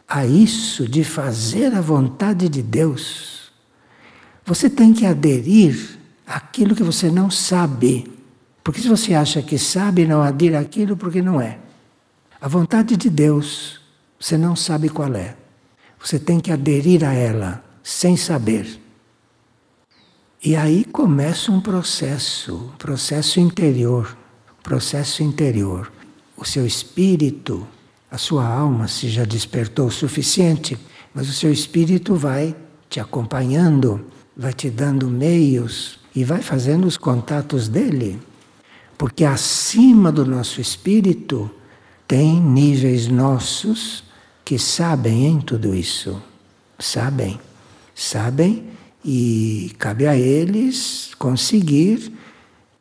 [0.08, 3.52] a isso de fazer a vontade de Deus.
[4.46, 8.10] Você tem que aderir àquilo que você não sabe.
[8.64, 11.58] Porque se você acha que sabe, não adira àquilo porque não é.
[12.40, 13.78] A vontade de Deus,
[14.18, 15.36] você não sabe qual é.
[16.00, 18.80] Você tem que aderir a ela sem saber.
[20.42, 24.16] E aí começa um processo, um processo interior
[24.62, 25.90] processo interior.
[26.36, 27.66] O seu espírito,
[28.10, 30.76] a sua alma se já despertou o suficiente,
[31.14, 32.56] mas o seu espírito vai
[32.88, 34.04] te acompanhando,
[34.36, 38.20] vai te dando meios e vai fazendo os contatos dele.
[38.98, 41.48] Porque acima do nosso espírito
[42.06, 44.02] tem níveis nossos
[44.44, 46.20] que sabem em tudo isso.
[46.78, 47.38] Sabem,
[47.94, 48.64] sabem
[49.04, 52.12] e cabe a eles conseguir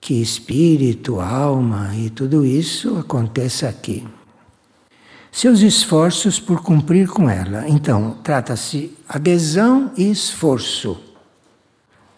[0.01, 4.03] que espírito, alma e tudo isso aconteça aqui.
[5.31, 7.67] Seus esforços por cumprir com ela.
[7.67, 10.99] Então, trata-se adesão e esforço.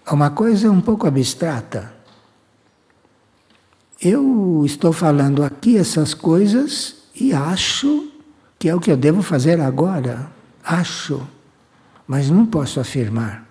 [0.05, 1.93] É uma coisa um pouco abstrata.
[4.01, 8.09] Eu estou falando aqui essas coisas e acho
[8.57, 10.31] que é o que eu devo fazer agora.
[10.63, 11.21] Acho,
[12.07, 13.47] mas não posso afirmar.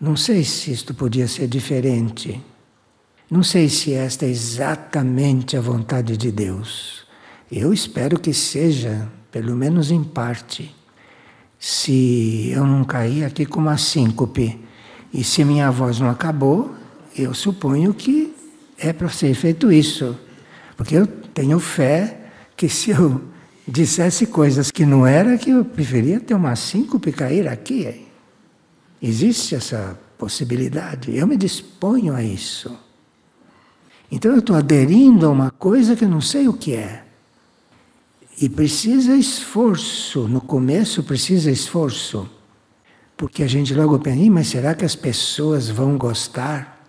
[0.00, 2.42] Não sei se isto podia ser diferente.
[3.30, 7.06] Não sei se esta é exatamente a vontade de Deus.
[7.54, 10.74] Eu espero que seja, pelo menos em parte.
[11.58, 14.58] Se eu não cair aqui com uma síncope
[15.12, 16.74] e se minha voz não acabou,
[17.14, 18.34] eu suponho que
[18.78, 20.18] é para ser feito isso.
[20.78, 22.22] Porque eu tenho fé
[22.56, 23.20] que se eu
[23.68, 28.06] dissesse coisas que não era, que eu preferia ter uma síncope cair aqui.
[29.00, 31.14] Existe essa possibilidade.
[31.14, 32.74] Eu me disponho a isso.
[34.10, 37.11] Então eu estou aderindo a uma coisa que eu não sei o que é.
[38.42, 42.28] E precisa esforço, no começo precisa esforço.
[43.16, 46.84] Porque a gente logo pensa, mas será que as pessoas vão gostar?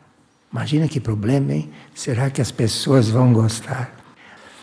[0.51, 1.69] Imagina que problema, hein?
[1.93, 3.95] Será que as pessoas vão gostar?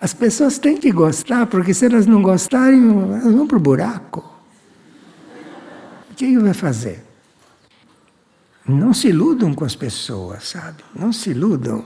[0.00, 4.28] As pessoas têm que gostar, porque se elas não gostarem, elas vão para o buraco.
[6.10, 7.04] O que vai fazer?
[8.66, 10.82] Não se iludam com as pessoas, sabe?
[10.92, 11.84] Não se iludam.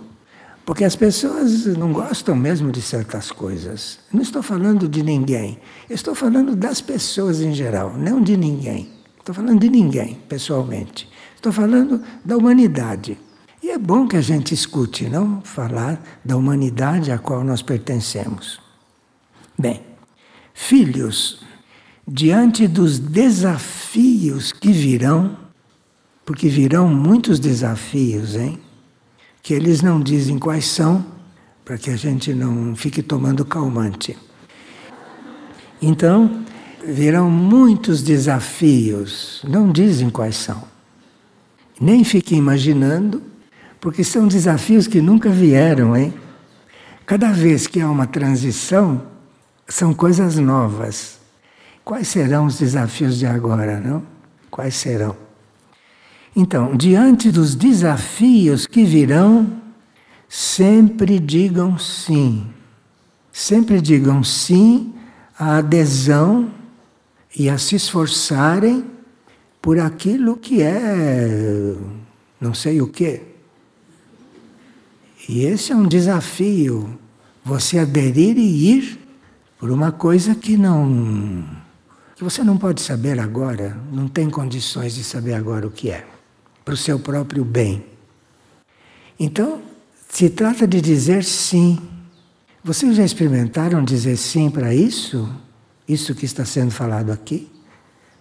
[0.64, 3.98] Porque as pessoas não gostam mesmo de certas coisas.
[4.12, 5.58] Não estou falando de ninguém.
[5.90, 8.88] estou falando das pessoas em geral, não de ninguém.
[9.18, 11.08] Estou falando de ninguém, pessoalmente.
[11.36, 13.18] Estou falando da humanidade.
[13.62, 18.60] E é bom que a gente escute, não falar da humanidade a qual nós pertencemos.
[19.58, 19.82] Bem,
[20.52, 21.42] filhos,
[22.06, 25.36] diante dos desafios que virão,
[26.24, 28.60] porque virão muitos desafios, hein?
[29.44, 31.06] Que eles não dizem quais são,
[31.64, 34.18] para que a gente não fique tomando calmante.
[35.80, 36.44] Então,
[36.84, 40.64] virão muitos desafios, não dizem quais são.
[41.80, 43.22] Nem fique imaginando
[43.80, 46.12] porque são desafios que nunca vieram, hein?
[47.06, 49.02] Cada vez que há uma transição,
[49.68, 51.18] são coisas novas.
[51.84, 54.02] Quais serão os desafios de agora, não?
[54.50, 55.23] Quais serão?
[56.36, 59.46] Então, diante dos desafios que virão,
[60.28, 62.46] sempre digam sim.
[63.32, 64.92] Sempre digam sim
[65.38, 66.50] à adesão
[67.36, 68.84] e a se esforçarem
[69.62, 71.76] por aquilo que é
[72.40, 73.22] não sei o quê.
[75.26, 76.98] E esse é um desafio,
[77.42, 78.98] você aderir e ir
[79.58, 81.44] por uma coisa que não
[82.14, 86.06] que você não pode saber agora, não tem condições de saber agora o que é,
[86.64, 87.84] para o seu próprio bem.
[89.18, 89.62] Então,
[90.08, 91.78] se trata de dizer sim.
[92.62, 95.28] Vocês já experimentaram dizer sim para isso?
[95.86, 97.50] Isso que está sendo falado aqui?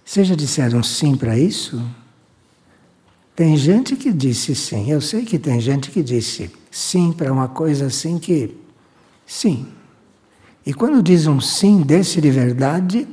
[0.03, 1.81] Vocês já disseram sim para isso?
[3.35, 7.47] Tem gente que disse sim, eu sei que tem gente que disse sim para uma
[7.47, 8.55] coisa assim que.
[9.25, 9.67] Sim.
[10.65, 13.07] E quando diz um sim desse de verdade,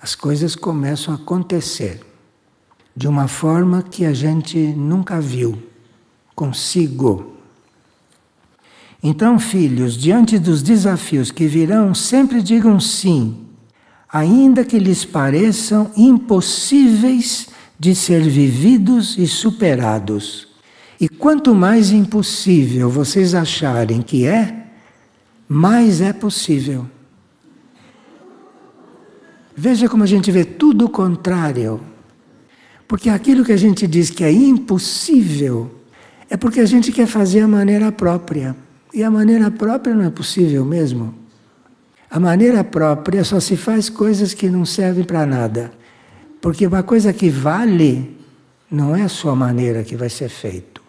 [0.00, 2.00] as coisas começam a acontecer
[2.96, 5.70] de uma forma que a gente nunca viu
[6.34, 7.36] consigo.
[9.02, 13.36] Então, filhos, diante dos desafios que virão, sempre digam sim,
[14.10, 20.48] ainda que lhes pareçam impossíveis de ser vividos e superados.
[21.00, 24.66] E quanto mais impossível vocês acharem que é,
[25.48, 26.86] mais é possível.
[29.56, 31.80] Veja como a gente vê tudo o contrário.
[32.90, 35.70] Porque aquilo que a gente diz que é impossível
[36.28, 38.56] é porque a gente quer fazer a maneira própria.
[38.92, 41.14] E a maneira própria não é possível mesmo.
[42.10, 45.70] A maneira própria só se faz coisas que não servem para nada.
[46.40, 48.18] Porque uma coisa que vale
[48.68, 50.82] não é a sua maneira que vai ser feito.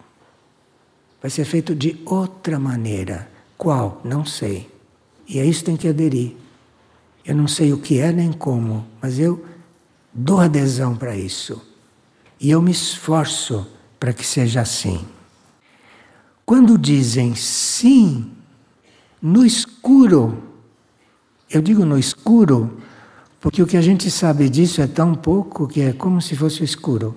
[1.20, 3.30] Vai ser feito de outra maneira.
[3.56, 4.02] Qual?
[4.04, 4.68] Não sei.
[5.28, 6.34] E a isso tem que aderir.
[7.24, 9.44] Eu não sei o que é nem como, mas eu
[10.12, 11.70] dou adesão para isso.
[12.42, 13.64] E eu me esforço
[14.00, 15.06] para que seja assim.
[16.44, 18.32] Quando dizem sim,
[19.22, 20.42] no escuro,
[21.48, 22.78] eu digo no escuro,
[23.40, 26.64] porque o que a gente sabe disso é tão pouco que é como se fosse
[26.64, 27.16] escuro.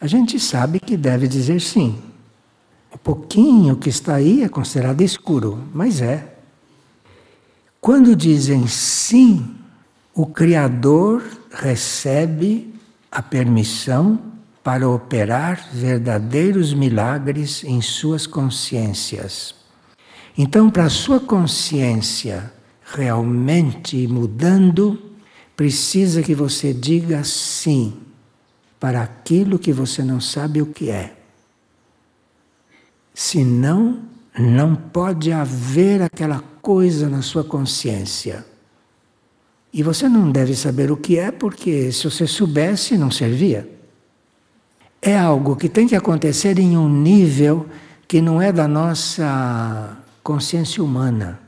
[0.00, 1.98] A gente sabe que deve dizer sim.
[2.92, 6.36] O pouquinho que está aí é considerado escuro, mas é.
[7.80, 9.52] Quando dizem sim,
[10.14, 12.71] o Criador recebe
[13.12, 14.18] a permissão
[14.64, 19.54] para operar verdadeiros milagres em suas consciências.
[20.36, 22.50] Então, para a sua consciência
[22.82, 25.12] realmente mudando,
[25.54, 27.98] precisa que você diga sim
[28.80, 31.14] para aquilo que você não sabe o que é.
[33.14, 34.02] Senão,
[34.38, 38.51] não pode haver aquela coisa na sua consciência.
[39.72, 43.68] E você não deve saber o que é, porque se você soubesse, não servia.
[45.00, 47.66] É algo que tem que acontecer em um nível
[48.06, 51.40] que não é da nossa consciência humana.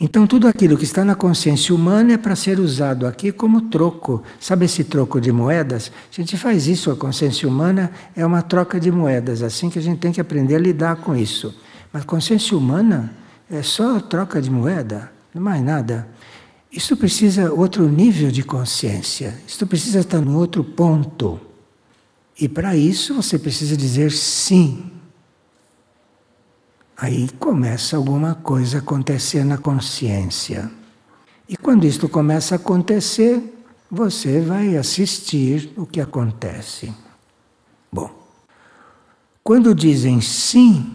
[0.00, 4.22] Então, tudo aquilo que está na consciência humana é para ser usado aqui como troco.
[4.40, 5.90] Sabe esse troco de moedas?
[6.12, 9.82] A gente faz isso, a consciência humana é uma troca de moedas, assim que a
[9.82, 11.54] gente tem que aprender a lidar com isso.
[11.92, 13.12] Mas consciência humana
[13.50, 16.08] é só troca de moeda, não mais nada.
[16.74, 21.40] Isso precisa outro nível de consciência, isso precisa estar no outro ponto.
[22.40, 24.90] E para isso você precisa dizer sim
[26.96, 30.70] Aí começa alguma coisa a acontecer na consciência.
[31.48, 33.42] E quando isto começa a acontecer,
[33.90, 36.94] você vai assistir o que acontece.
[37.92, 38.10] Bom,
[39.42, 40.93] quando dizem sim,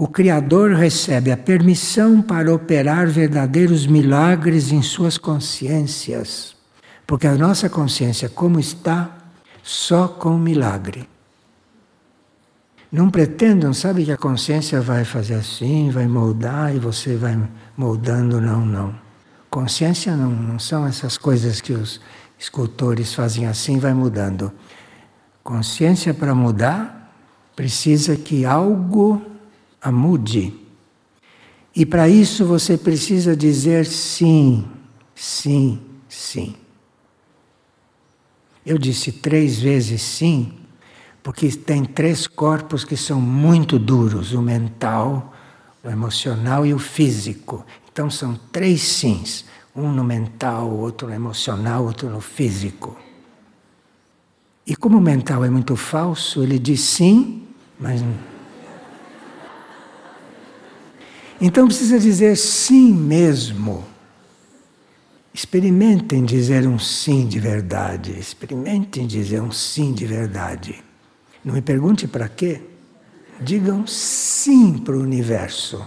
[0.00, 6.54] o Criador recebe a permissão para operar verdadeiros milagres em suas consciências.
[7.04, 9.18] Porque a nossa consciência, como está,
[9.60, 11.08] só com milagre.
[12.92, 17.36] Não pretendam, sabe, que a consciência vai fazer assim, vai moldar e você vai
[17.76, 18.94] moldando, não, não.
[19.50, 22.00] Consciência não, não são essas coisas que os
[22.38, 24.52] escultores fazem assim, vai mudando.
[25.42, 27.12] Consciência para mudar
[27.56, 29.37] precisa que algo
[29.80, 30.52] a mude.
[31.74, 34.66] E para isso você precisa dizer sim,
[35.14, 36.54] sim, sim.
[38.66, 40.52] Eu disse três vezes sim,
[41.22, 45.32] porque tem três corpos que são muito duros: o mental,
[45.82, 47.64] o emocional e o físico.
[47.90, 52.96] Então são três sims: um no mental, outro no emocional, outro no físico.
[54.66, 57.46] E como o mental é muito falso, ele diz sim,
[57.80, 58.38] mas não.
[61.40, 63.84] Então precisa dizer sim mesmo.
[65.32, 68.18] Experimentem dizer um sim de verdade.
[68.18, 70.82] Experimentem dizer um sim de verdade.
[71.44, 72.60] Não me pergunte para quê.
[73.40, 75.80] Digam sim para o universo.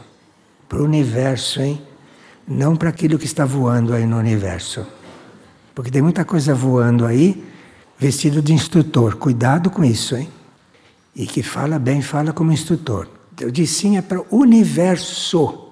[0.70, 1.82] Para o universo, hein?
[2.48, 4.88] Não para aquilo que está voando aí no universo.
[5.76, 7.44] Porque tem muita coisa voando aí
[8.00, 9.18] vestido de instrutor.
[9.18, 10.30] Cuidado com isso, hein?
[11.14, 13.08] E que fala bem, fala como instrutor.
[13.42, 15.68] Eu disse sim é para o universo.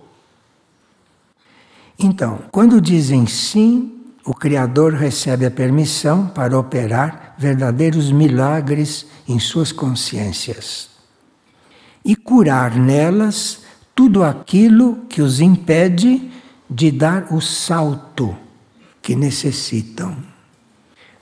[1.97, 9.71] Então, quando dizem sim, o Criador recebe a permissão para operar verdadeiros milagres em suas
[9.71, 10.89] consciências
[12.03, 13.61] e curar nelas
[13.93, 16.31] tudo aquilo que os impede
[16.69, 18.35] de dar o salto
[19.01, 20.17] que necessitam.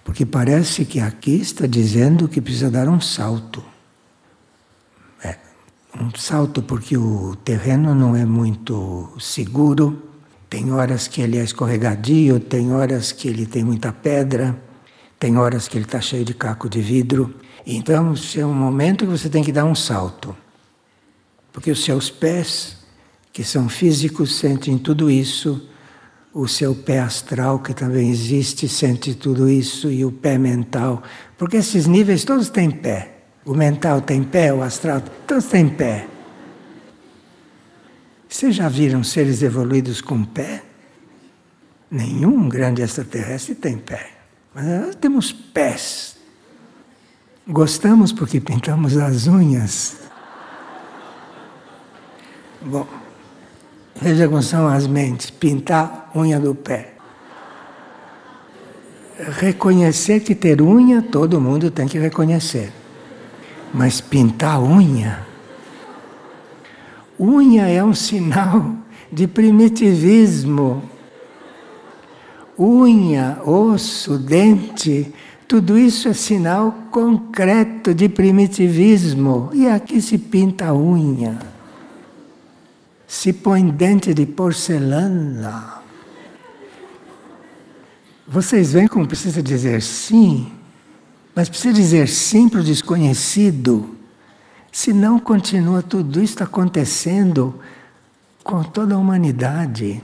[0.04, 3.64] Porque parece que aqui está dizendo que precisa dar um salto.
[6.00, 10.02] Um salto porque o terreno não é muito seguro,
[10.50, 14.62] tem horas que ele é escorregadio, tem horas que ele tem muita pedra,
[15.20, 17.36] tem horas que ele está cheio de caco de vidro.
[17.66, 20.36] Então, é um momento que você tem que dar um salto.
[21.52, 22.78] Porque os seus pés,
[23.34, 25.68] que são físicos, sentem tudo isso
[26.34, 31.02] o seu pé astral, que também existe, sente tudo isso, e o pé mental.
[31.36, 33.17] Porque esses níveis todos têm pé.
[33.48, 36.06] O mental tem pé, o astral, todos têm pé.
[38.28, 40.64] Vocês já viram seres evoluídos com pé?
[41.90, 44.12] Nenhum grande extraterrestre tem pé.
[44.54, 46.18] Mas nós temos pés.
[47.48, 49.96] Gostamos porque pintamos as unhas.
[52.62, 52.86] Bom.
[54.02, 56.96] Veja como são as mentes: pintar unha do pé.
[59.40, 62.74] Reconhecer que ter unha, todo mundo tem que reconhecer.
[63.74, 65.26] Mas pintar unha?
[67.20, 68.76] Unha é um sinal
[69.12, 70.84] de primitivismo.
[72.58, 75.14] Unha, osso, dente,
[75.48, 79.50] tudo isso é sinal concreto de primitivismo.
[79.54, 81.58] E aqui se pinta a unha
[83.08, 85.82] se põe dente de porcelana.
[88.28, 90.52] Vocês veem como precisa dizer sim,
[91.38, 93.96] mas precisa dizer sim para o desconhecido,
[94.72, 97.54] senão continua tudo isso acontecendo
[98.44, 100.02] com toda a humanidade.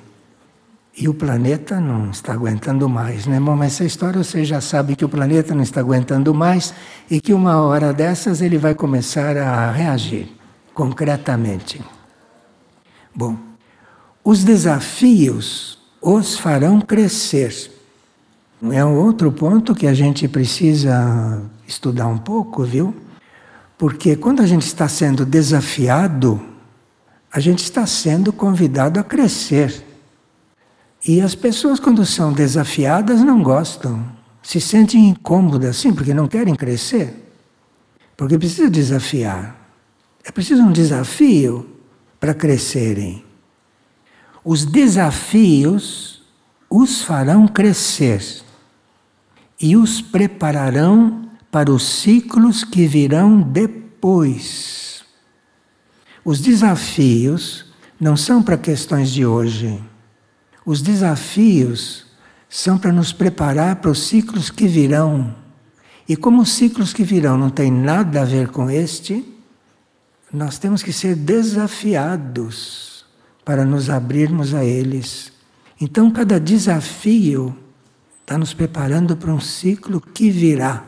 [0.95, 3.39] E o planeta não está aguentando mais, né?
[3.39, 6.71] Bom, mas essa história você já sabe que o planeta não está aguentando mais
[7.09, 10.31] e que uma hora dessas ele vai começar a reagir
[10.71, 11.81] concretamente.
[13.15, 13.35] Bom,
[14.23, 17.72] os desafios os farão crescer.
[18.71, 22.95] É um outro ponto que a gente precisa estudar um pouco, viu?
[23.77, 26.41] Porque quando a gente está sendo desafiado,
[27.31, 29.83] a gente está sendo convidado a crescer.
[31.05, 34.05] E as pessoas, quando são desafiadas, não gostam,
[34.41, 37.33] se sentem incômodas, sim, porque não querem crescer.
[38.15, 39.59] Porque precisa desafiar.
[40.23, 41.69] É preciso um desafio
[42.17, 43.25] para crescerem.
[44.45, 46.13] Os desafios
[46.69, 48.43] os farão crescer
[49.63, 55.05] e os prepararão para os ciclos que virão depois.
[56.25, 59.81] Os desafios não são para questões de hoje.
[60.65, 62.05] Os desafios
[62.49, 65.33] são para nos preparar para os ciclos que virão.
[66.09, 69.25] E como os ciclos que virão não têm nada a ver com este,
[70.33, 73.05] nós temos que ser desafiados
[73.45, 75.31] para nos abrirmos a eles.
[75.79, 77.62] Então, cada desafio
[78.23, 80.83] está nos preparando para um ciclo que virá.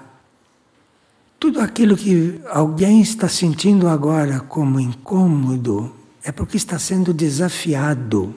[1.37, 8.33] Tudo aquilo que alguém está sentindo agora como incômodo é porque está sendo desafiado.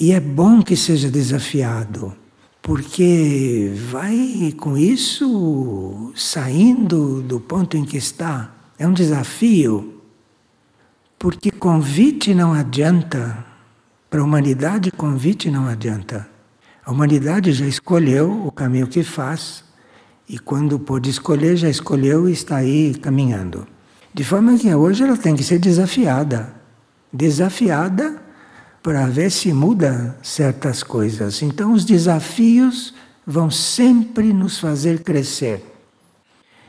[0.00, 2.16] E é bom que seja desafiado,
[2.62, 10.00] porque vai com isso saindo do ponto em que está é um desafio,
[11.18, 13.44] porque convite não adianta.
[14.08, 16.37] Para a humanidade, convite não adianta.
[16.88, 19.62] A humanidade já escolheu o caminho que faz
[20.26, 23.66] E quando pôde escolher, já escolheu e está aí caminhando.
[24.14, 26.50] De forma que hoje ela tem que ser desafiada.
[27.12, 28.22] Desafiada
[28.82, 31.42] para ver se muda certas coisas.
[31.42, 32.94] Então, os desafios
[33.26, 35.62] vão sempre nos fazer crescer.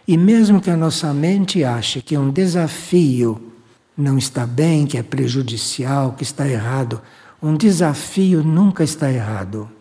[0.05, 3.53] E mesmo que a nossa mente ache que um desafio
[3.97, 7.01] não está bem, que é prejudicial, que está errado,
[7.41, 9.79] um desafio nunca está errado.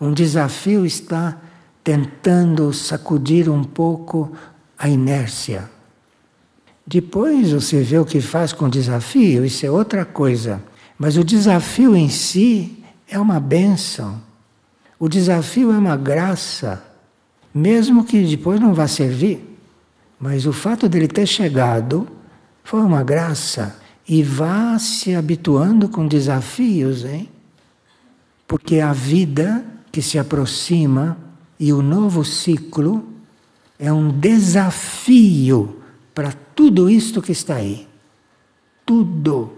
[0.00, 1.38] Um desafio está
[1.82, 4.32] tentando sacudir um pouco
[4.78, 5.70] a inércia.
[6.86, 10.62] Depois você vê o que faz com o desafio, isso é outra coisa.
[10.98, 14.20] Mas o desafio em si é uma benção.
[14.98, 16.82] O desafio é uma graça,
[17.54, 19.58] mesmo que depois não vá servir.
[20.18, 22.08] Mas o fato dele ter chegado
[22.64, 23.78] foi uma graça.
[24.08, 27.28] E vá se habituando com desafios, hein?
[28.46, 29.64] Porque a vida
[29.96, 31.16] que se aproxima
[31.58, 33.02] e o novo ciclo
[33.78, 35.80] é um desafio
[36.14, 37.88] para tudo isto que está aí.
[38.84, 39.52] Tudo.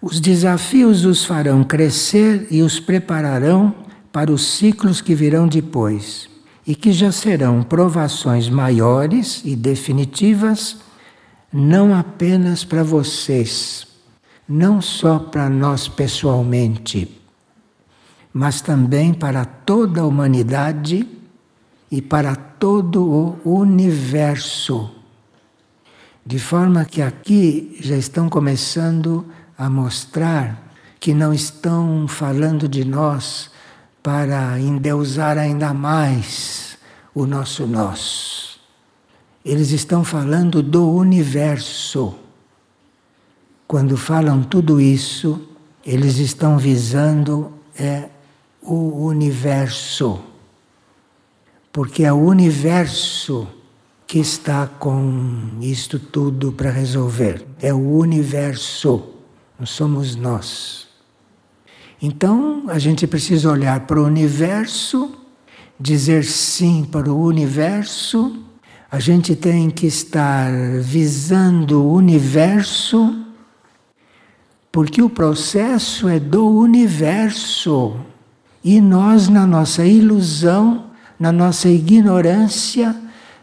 [0.00, 3.74] Os desafios os farão crescer e os prepararão
[4.10, 6.26] para os ciclos que virão depois,
[6.66, 10.78] e que já serão provações maiores e definitivas,
[11.52, 13.86] não apenas para vocês,
[14.48, 17.22] não só para nós pessoalmente,
[18.34, 21.08] mas também para toda a humanidade
[21.88, 24.90] e para todo o universo.
[26.26, 29.24] De forma que aqui já estão começando
[29.56, 33.52] a mostrar que não estão falando de nós
[34.02, 36.76] para endeusar ainda mais
[37.14, 38.58] o nosso nós.
[39.44, 42.16] Eles estão falando do universo.
[43.68, 45.40] Quando falam tudo isso,
[45.86, 48.08] eles estão visando é
[48.64, 50.20] o universo.
[51.72, 53.46] Porque é o universo
[54.06, 57.44] que está com isto tudo para resolver.
[57.60, 59.14] É o universo
[59.58, 60.86] não somos nós.
[62.00, 65.16] Então a gente precisa olhar para o universo,
[65.78, 68.44] dizer sim para o universo,
[68.90, 73.24] a gente tem que estar visando o universo,
[74.70, 77.96] porque o processo é do universo.
[78.64, 80.86] E nós, na nossa ilusão,
[81.20, 82.96] na nossa ignorância,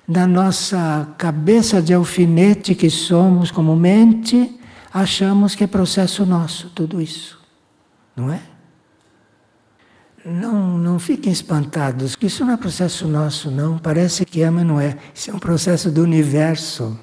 [0.08, 4.60] na nossa cabeça de alfinete que somos comumente,
[4.92, 7.40] achamos que é processo nosso tudo isso.
[8.16, 8.42] Não é?
[10.26, 13.78] Não, não fiquem espantados, que isso não é processo nosso, não.
[13.78, 14.98] Parece que é, mas não é.
[15.14, 17.00] Isso é um processo do universo.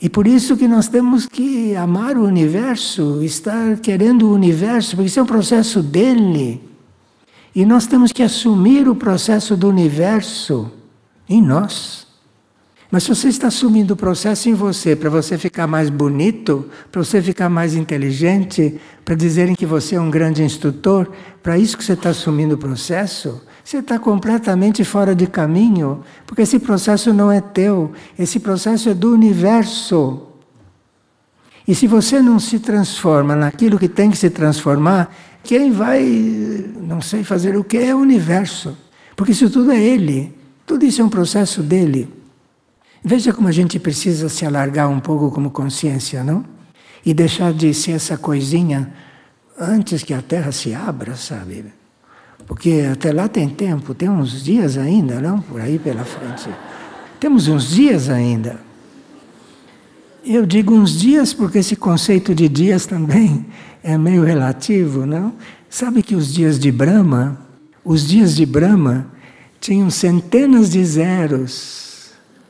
[0.00, 5.08] E por isso que nós temos que amar o universo, estar querendo o universo, porque
[5.08, 6.62] isso é um processo dele.
[7.54, 10.70] E nós temos que assumir o processo do universo
[11.28, 12.06] em nós.
[12.90, 17.04] Mas se você está assumindo o processo em você para você ficar mais bonito, para
[17.04, 21.08] você ficar mais inteligente, para dizerem que você é um grande instrutor,
[21.42, 23.40] para isso que você está assumindo o processo,
[23.70, 28.94] você está completamente fora de caminho, porque esse processo não é teu, esse processo é
[28.94, 30.26] do universo.
[31.68, 35.14] E se você não se transforma naquilo que tem que se transformar,
[35.44, 36.02] quem vai,
[36.80, 38.76] não sei fazer o que, é o universo.
[39.14, 42.12] Porque isso tudo é ele, tudo isso é um processo dele.
[43.04, 46.44] Veja como a gente precisa se alargar um pouco como consciência, não?
[47.06, 48.92] E deixar de ser essa coisinha
[49.56, 51.78] antes que a Terra se abra, sabe?
[52.50, 55.40] Porque até lá tem tempo, tem uns dias ainda, não?
[55.40, 56.50] Por aí pela frente.
[57.20, 58.60] Temos uns dias ainda.
[60.26, 63.46] Eu digo uns dias porque esse conceito de dias também
[63.84, 65.32] é meio relativo, não?
[65.68, 67.38] Sabe que os dias de Brahma,
[67.84, 69.06] os dias de Brahma
[69.60, 71.80] tinham centenas de zeros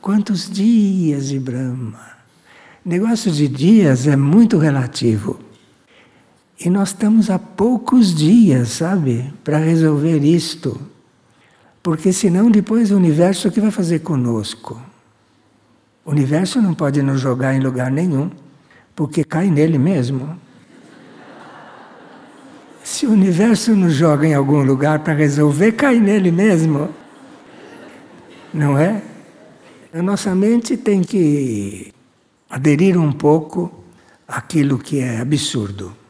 [0.01, 1.99] Quantos dias de Brahma?
[2.83, 5.39] Negócio de dias é muito relativo.
[6.63, 10.79] E nós estamos há poucos dias, sabe, para resolver isto.
[11.81, 14.79] Porque senão depois o universo o que vai fazer conosco?
[16.05, 18.29] O universo não pode nos jogar em lugar nenhum,
[18.95, 20.39] porque cai nele mesmo.
[22.83, 26.89] Se o universo nos joga em algum lugar para resolver, cai nele mesmo.
[28.53, 29.01] Não é?
[29.91, 31.91] A nossa mente tem que
[32.47, 33.83] aderir um pouco
[34.27, 36.00] àquilo que é absurdo.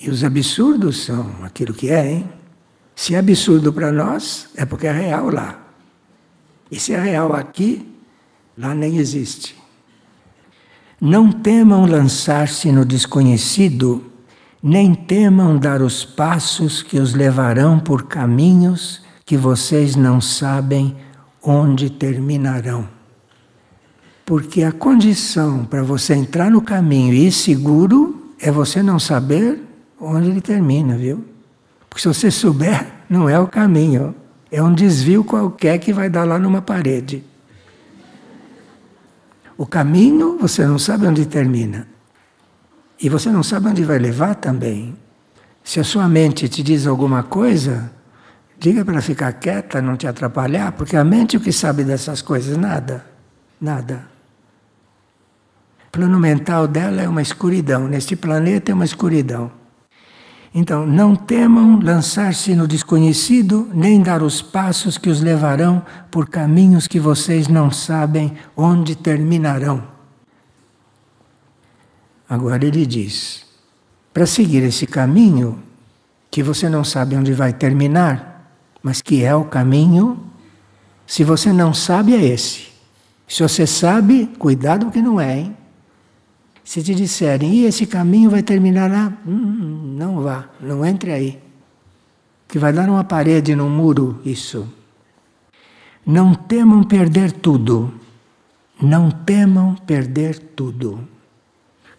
[0.00, 2.30] E os absurdos são aquilo que é, hein?
[2.96, 5.58] Se é absurdo para nós, é porque é real lá.
[6.70, 7.86] E se é real aqui,
[8.56, 9.56] lá nem existe.
[11.00, 14.04] Não temam lançar-se no desconhecido,
[14.62, 20.96] nem temam dar os passos que os levarão por caminhos que vocês não sabem
[21.42, 22.88] onde terminarão.
[24.26, 29.69] Porque a condição para você entrar no caminho e ir seguro é você não saber
[30.00, 31.24] onde ele termina, viu?
[31.88, 34.14] Porque se você souber, não é o caminho,
[34.50, 37.24] é um desvio qualquer que vai dar lá numa parede.
[39.56, 41.86] O caminho você não sabe onde termina.
[43.00, 44.96] E você não sabe onde vai levar também.
[45.62, 47.90] Se a sua mente te diz alguma coisa,
[48.58, 52.56] diga para ficar quieta, não te atrapalhar, porque a mente o que sabe dessas coisas?
[52.56, 53.04] Nada.
[53.60, 54.06] Nada.
[55.86, 57.86] O plano mental dela é uma escuridão.
[57.86, 59.59] Neste planeta é uma escuridão.
[60.52, 66.88] Então, não temam lançar-se no desconhecido, nem dar os passos que os levarão por caminhos
[66.88, 69.84] que vocês não sabem onde terminarão.
[72.28, 73.46] Agora ele diz:
[74.12, 75.62] para seguir esse caminho,
[76.30, 80.18] que você não sabe onde vai terminar, mas que é o caminho,
[81.06, 82.68] se você não sabe, é esse.
[83.26, 85.56] Se você sabe, cuidado que não é, hein?
[86.70, 91.42] Se te disserem, e esse caminho vai terminar lá, hum, não vá, não entre aí.
[92.46, 94.72] Que vai dar numa parede, num muro, isso.
[96.06, 97.92] Não temam perder tudo.
[98.80, 101.08] Não temam perder tudo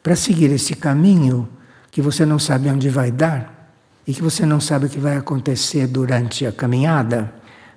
[0.02, 1.50] para seguir esse caminho
[1.92, 3.76] que você não sabe onde vai dar
[4.08, 7.36] e que você não sabe o que vai acontecer durante a caminhada,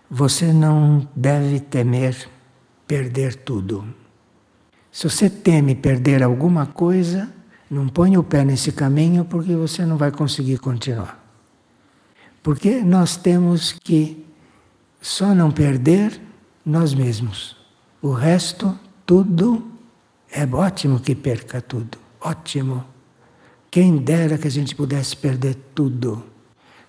[0.08, 2.30] você não deve temer
[2.86, 3.84] perder tudo.
[4.94, 7.28] Se você teme perder alguma coisa,
[7.68, 11.20] não ponha o pé nesse caminho porque você não vai conseguir continuar.
[12.40, 14.24] Porque nós temos que
[15.02, 16.20] só não perder
[16.64, 17.56] nós mesmos.
[18.00, 19.66] O resto, tudo,
[20.30, 21.98] é ótimo que perca tudo.
[22.20, 22.84] Ótimo.
[23.72, 26.22] Quem dera que a gente pudesse perder tudo.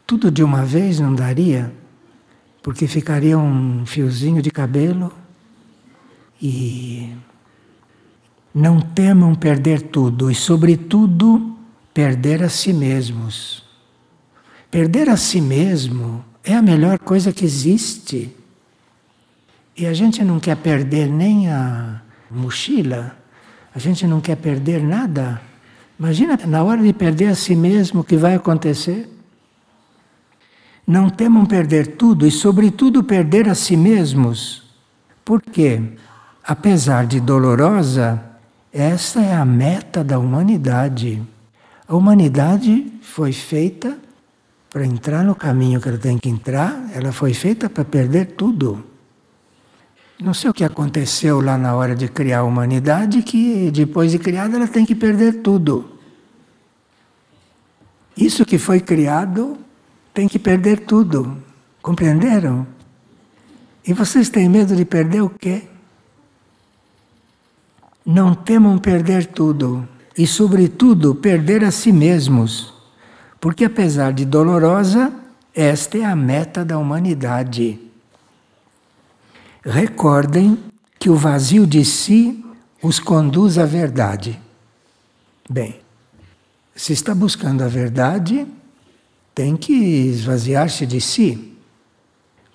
[0.06, 1.74] Tudo de uma vez não daria,
[2.62, 5.12] porque ficaria um fiozinho de cabelo
[6.40, 7.12] e
[8.56, 11.58] não temam perder tudo e, sobretudo,
[11.94, 13.66] perder a si mesmos.
[14.72, 18.34] Perder a si mesmo é a melhor coisa que existe.
[19.76, 22.02] E a gente não quer perder nem a
[22.32, 23.18] mochila,
[23.74, 25.42] a gente não quer perder nada.
[26.00, 29.10] Imagina na hora de perder a si mesmo o que vai acontecer.
[30.88, 34.64] Não temam perder tudo e, sobretudo, perder a si mesmos.
[35.26, 35.82] Porque,
[36.42, 38.35] apesar de dolorosa,
[38.78, 41.24] esta é a meta da humanidade.
[41.88, 43.98] A humanidade foi feita
[44.70, 48.84] para entrar no caminho que ela tem que entrar, ela foi feita para perder tudo.
[50.20, 54.20] Não sei o que aconteceu lá na hora de criar a humanidade, que depois de
[54.20, 55.98] criada ela tem que perder tudo.
[58.18, 59.58] Isso que foi criado
[60.14, 61.38] tem que perder tudo.
[61.82, 62.68] Compreenderam?
[63.88, 65.64] E vocês têm medo de perder o quê?
[68.06, 69.88] Não temam perder tudo,
[70.18, 72.74] e, sobretudo, perder a si mesmos,
[73.40, 75.14] porque, apesar de dolorosa,
[75.54, 77.80] esta é a meta da humanidade.
[79.64, 80.58] Recordem
[81.00, 82.44] que o vazio de si
[82.82, 84.40] os conduz à verdade.
[85.50, 85.80] Bem,
[86.76, 88.48] se está buscando a verdade,
[89.34, 91.58] tem que esvaziar-se de si,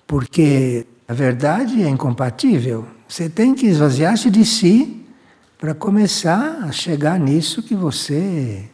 [0.07, 2.87] porque a verdade é incompatível.
[3.07, 5.00] Você tem que esvaziar-se de si
[5.61, 8.67] para começar a chegar nisso que você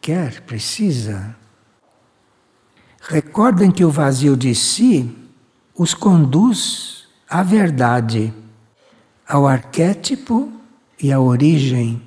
[0.00, 1.34] quer, precisa.
[3.00, 5.12] Recordem que o vazio de si
[5.76, 8.32] os conduz à verdade,
[9.26, 10.48] ao arquétipo
[11.02, 12.00] e à origem.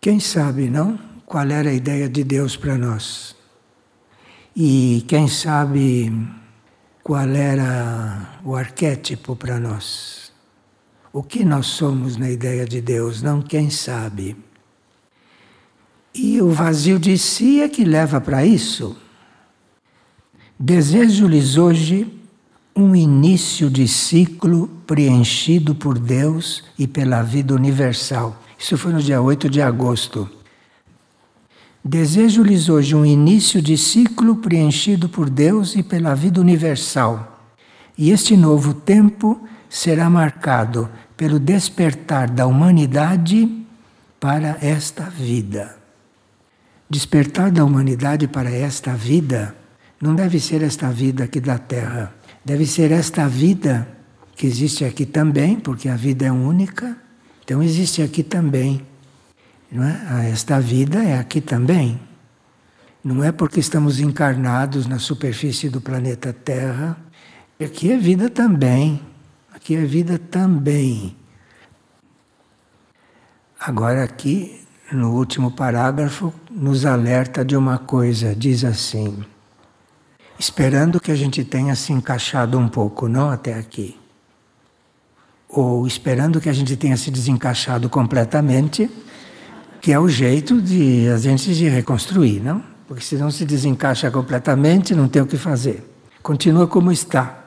[0.00, 0.98] Quem sabe, não?
[1.24, 3.36] Qual era a ideia de Deus para nós?
[4.56, 6.12] E quem sabe
[7.04, 10.23] qual era o arquétipo para nós?
[11.16, 13.22] O que nós somos na ideia de Deus?
[13.22, 14.36] Não quem sabe.
[16.12, 18.96] E o vazio de si é que leva para isso.
[20.58, 22.12] Desejo-lhes hoje
[22.74, 28.42] um início de ciclo preenchido por Deus e pela vida universal.
[28.58, 30.28] Isso foi no dia 8 de agosto.
[31.84, 37.40] Desejo-lhes hoje um início de ciclo preenchido por Deus e pela vida universal.
[37.96, 39.40] E este novo tempo
[39.74, 43.66] será marcado pelo despertar da humanidade
[44.18, 45.76] para esta vida.
[46.88, 49.54] Despertar da humanidade para esta vida
[50.00, 52.12] não deve ser esta vida aqui da Terra
[52.44, 53.88] Deve ser esta vida
[54.36, 56.94] que existe aqui também, porque a vida é única,
[57.42, 58.84] então existe aqui também.
[59.72, 60.06] Não é?
[60.08, 61.98] Ah, esta vida é aqui também.
[63.02, 66.98] Não é porque estamos encarnados na superfície do planeta Terra.
[67.58, 69.00] Aqui é vida também.
[69.54, 71.16] Aqui é vida também.
[73.58, 79.24] Agora, aqui, no último parágrafo, nos alerta de uma coisa: diz assim,
[80.38, 83.96] esperando que a gente tenha se encaixado um pouco, não até aqui,
[85.48, 88.90] ou esperando que a gente tenha se desencaixado completamente,
[89.80, 92.60] que é o jeito de a gente de reconstruir, não?
[92.88, 95.88] Porque se não se desencaixa completamente, não tem o que fazer.
[96.22, 97.43] Continua como está.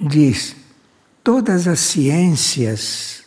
[0.00, 0.56] Diz:
[1.22, 3.24] todas as ciências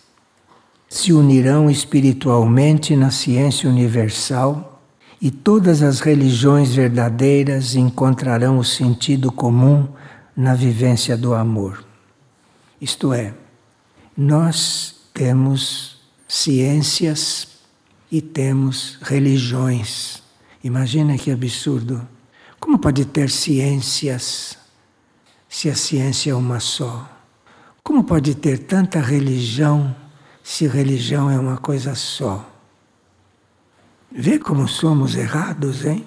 [0.90, 4.82] se unirão espiritualmente na ciência universal
[5.22, 9.88] e todas as religiões verdadeiras encontrarão o sentido comum
[10.36, 11.86] na vivência do amor.
[12.82, 13.36] Isto é,
[14.18, 17.50] nós temos ciências
[18.12, 20.24] e temos religiões.
[20.64, 22.08] Imagina que absurdo.
[22.60, 24.58] Como pode ter ciências
[25.54, 27.10] se a ciência é uma só?
[27.84, 29.96] Como pode ter tanta religião
[30.44, 32.50] se religião é uma coisa só?
[34.12, 36.06] Vê como somos errados, hein?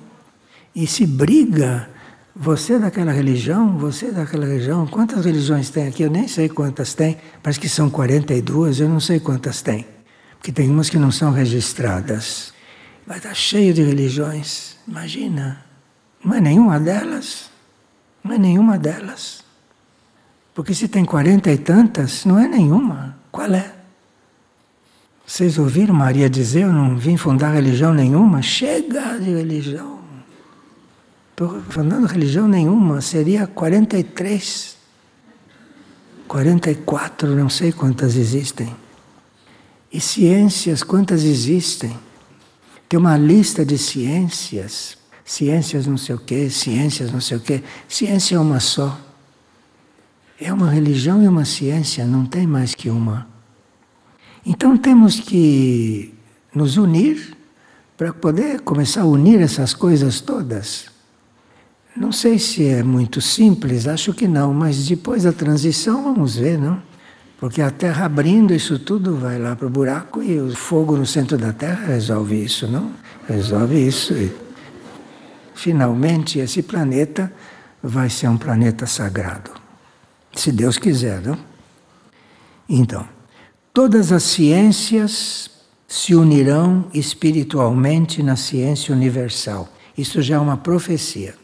[0.75, 1.89] E se briga,
[2.35, 4.87] você é daquela religião, você é daquela religião.
[4.87, 6.03] Quantas religiões tem aqui?
[6.03, 7.17] Eu nem sei quantas tem.
[7.43, 9.87] Parece que são 42, eu não sei quantas tem
[10.47, 12.53] que tem umas que não são registradas.
[13.05, 14.77] Vai estar cheio de religiões.
[14.87, 15.65] Imagina.
[16.25, 17.51] Não é nenhuma delas.
[18.27, 19.45] Não é nenhuma delas.
[20.53, 23.17] Porque se tem quarenta e tantas, não é nenhuma.
[23.31, 23.73] Qual é?
[25.25, 28.43] Vocês ouviram Maria dizer: Eu não vim fundar religião nenhuma?
[28.43, 30.01] Chega de religião.
[31.31, 33.01] Estou fundando religião nenhuma.
[33.01, 34.77] Seria 43.
[36.27, 38.75] 44, não sei quantas existem.
[39.93, 41.97] E ciências, quantas existem?
[42.89, 47.63] Tem uma lista de ciências, ciências não sei o quê, ciências não sei o quê.
[47.89, 48.99] Ciência é uma só.
[50.41, 53.27] É uma religião e uma ciência, não tem mais que uma.
[54.45, 56.15] Então temos que
[56.55, 57.37] nos unir
[57.97, 60.87] para poder começar a unir essas coisas todas.
[61.97, 66.59] Não sei se é muito simples, acho que não, mas depois da transição vamos ver,
[66.59, 66.81] não?
[67.41, 71.07] Porque a Terra abrindo, isso tudo vai lá para o buraco e o fogo no
[71.07, 72.93] centro da Terra resolve isso, não?
[73.27, 74.15] Resolve isso.
[75.57, 77.33] Finalmente, esse planeta
[77.83, 79.51] vai ser um planeta sagrado.
[80.35, 81.39] Se Deus quiser, não?
[82.69, 83.09] Então,
[83.73, 85.51] todas as ciências
[85.89, 89.67] se unirão espiritualmente na ciência universal.
[89.97, 91.35] Isso já é uma profecia.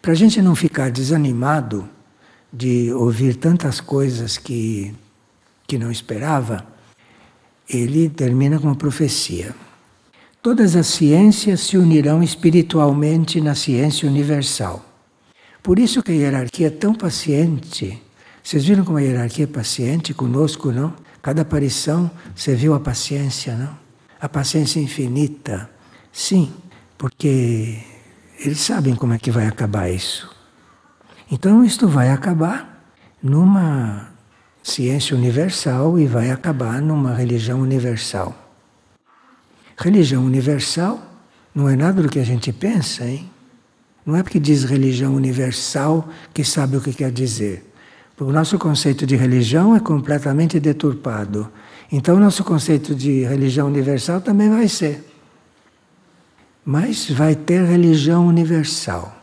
[0.00, 1.88] Para a gente não ficar desanimado
[2.52, 4.94] de ouvir tantas coisas que
[5.66, 6.66] que não esperava,
[7.68, 9.54] ele termina com uma profecia.
[10.42, 14.82] Todas as ciências se unirão espiritualmente na ciência universal.
[15.62, 18.02] Por isso que a hierarquia é tão paciente.
[18.42, 20.94] Vocês viram como a hierarquia é paciente conosco, não?
[21.20, 23.78] Cada aparição, você viu a paciência, não?
[24.18, 25.68] A paciência infinita.
[26.10, 26.50] Sim,
[26.96, 27.76] porque
[28.38, 30.34] eles sabem como é que vai acabar isso.
[31.30, 32.82] Então, isto vai acabar
[33.22, 34.08] numa
[34.62, 38.39] ciência universal e vai acabar numa religião universal.
[39.80, 41.00] Religião universal
[41.54, 43.30] não é nada do que a gente pensa, hein?
[44.04, 47.66] Não é porque diz religião universal que sabe o que quer dizer.
[48.18, 51.50] O nosso conceito de religião é completamente deturpado.
[51.90, 55.02] Então, o nosso conceito de religião universal também vai ser.
[56.62, 59.16] Mas vai ter religião universal.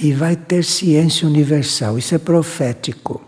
[0.00, 1.98] E vai ter ciência universal.
[1.98, 3.22] Isso é profético.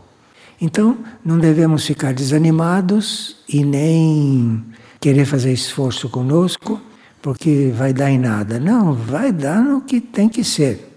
[0.59, 4.65] Então, não devemos ficar desanimados e nem
[5.01, 6.81] querer fazer esforço conosco,
[7.23, 8.59] porque vai dar em nada.
[8.59, 10.93] Não, vai dar no que tem que ser.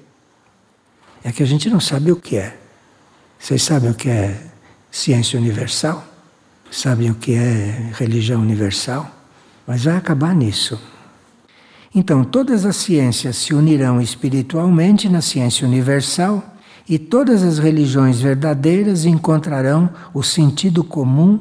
[1.23, 2.57] É que a gente não sabe o que é.
[3.37, 4.39] Vocês sabem o que é
[4.91, 6.05] ciência universal?
[6.71, 9.09] Sabem o que é religião universal?
[9.65, 10.79] Mas vai acabar nisso.
[11.93, 16.43] Então, todas as ciências se unirão espiritualmente na ciência universal
[16.87, 21.39] e todas as religiões verdadeiras encontrarão o sentido comum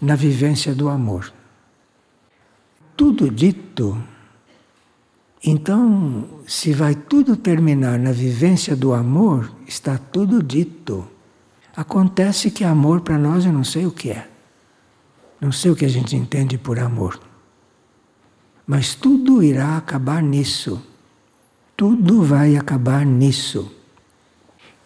[0.00, 1.32] na vivência do amor.
[2.96, 3.96] Tudo dito,
[5.44, 11.08] então, se vai tudo terminar na vivência do amor, está tudo dito.
[11.74, 14.28] Acontece que amor para nós eu não sei o que é.
[15.40, 17.18] Não sei o que a gente entende por amor.
[18.64, 20.80] Mas tudo irá acabar nisso.
[21.76, 23.68] Tudo vai acabar nisso.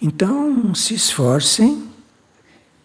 [0.00, 1.86] Então, se esforcem,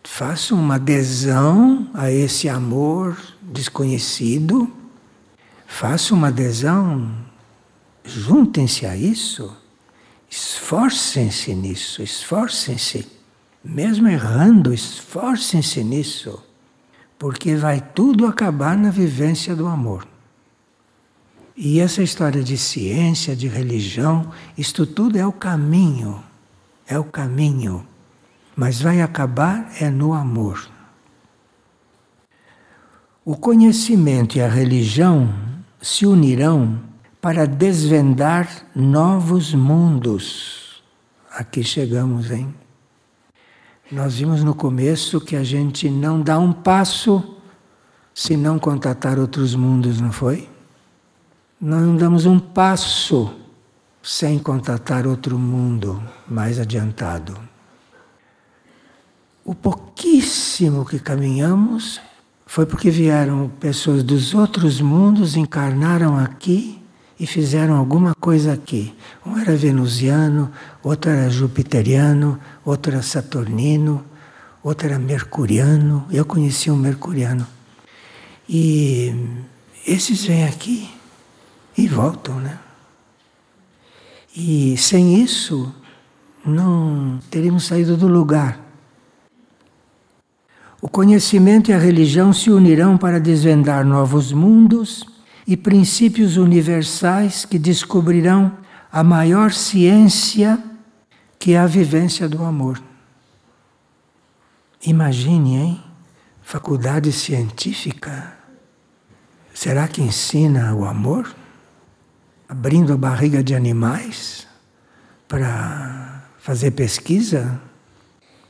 [0.03, 4.69] façam uma adesão a esse amor desconhecido,
[5.71, 7.09] façam uma adesão
[8.03, 9.55] juntem-se a isso,
[10.29, 13.07] esforcem-se nisso, esforcem-se.
[13.63, 16.43] Mesmo errando, esforcem-se nisso,
[17.17, 20.05] porque vai tudo acabar na vivência do amor.
[21.55, 26.21] E essa história de ciência, de religião, isto tudo é o caminho,
[26.85, 27.87] é o caminho.
[28.55, 30.69] Mas vai acabar é no amor.
[33.23, 35.50] O conhecimento e a religião
[35.81, 36.79] se unirão
[37.19, 40.83] para desvendar novos mundos.
[41.31, 42.53] Aqui chegamos, hein?
[43.91, 47.37] Nós vimos no começo que a gente não dá um passo
[48.13, 50.49] se não contatar outros mundos, não foi?
[51.59, 53.33] Nós não damos um passo
[54.01, 57.37] sem contatar outro mundo mais adiantado.
[59.43, 61.99] O pouquíssimo que caminhamos
[62.51, 66.81] foi porque vieram pessoas dos outros mundos, encarnaram aqui
[67.17, 68.93] e fizeram alguma coisa aqui.
[69.25, 70.51] Um era venusiano,
[70.83, 74.03] outro era jupiteriano, outro era saturnino,
[74.61, 76.05] outro era mercuriano.
[76.11, 77.47] Eu conheci um mercuriano.
[78.49, 79.15] E
[79.87, 80.89] esses vêm aqui
[81.77, 82.59] e voltam, né?
[84.35, 85.73] E sem isso,
[86.45, 88.60] não teríamos saído do lugar.
[90.81, 95.05] O conhecimento e a religião se unirão para desvendar novos mundos
[95.45, 98.57] e princípios universais que descobrirão
[98.91, 100.61] a maior ciência
[101.37, 102.81] que é a vivência do amor.
[104.83, 105.83] Imagine, hein?
[106.41, 108.33] Faculdade científica.
[109.53, 111.33] Será que ensina o amor?
[112.49, 114.47] Abrindo a barriga de animais
[115.27, 117.61] para fazer pesquisa?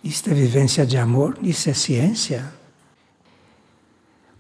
[0.03, 2.45] Isto é vivência de amor, isso é ciência.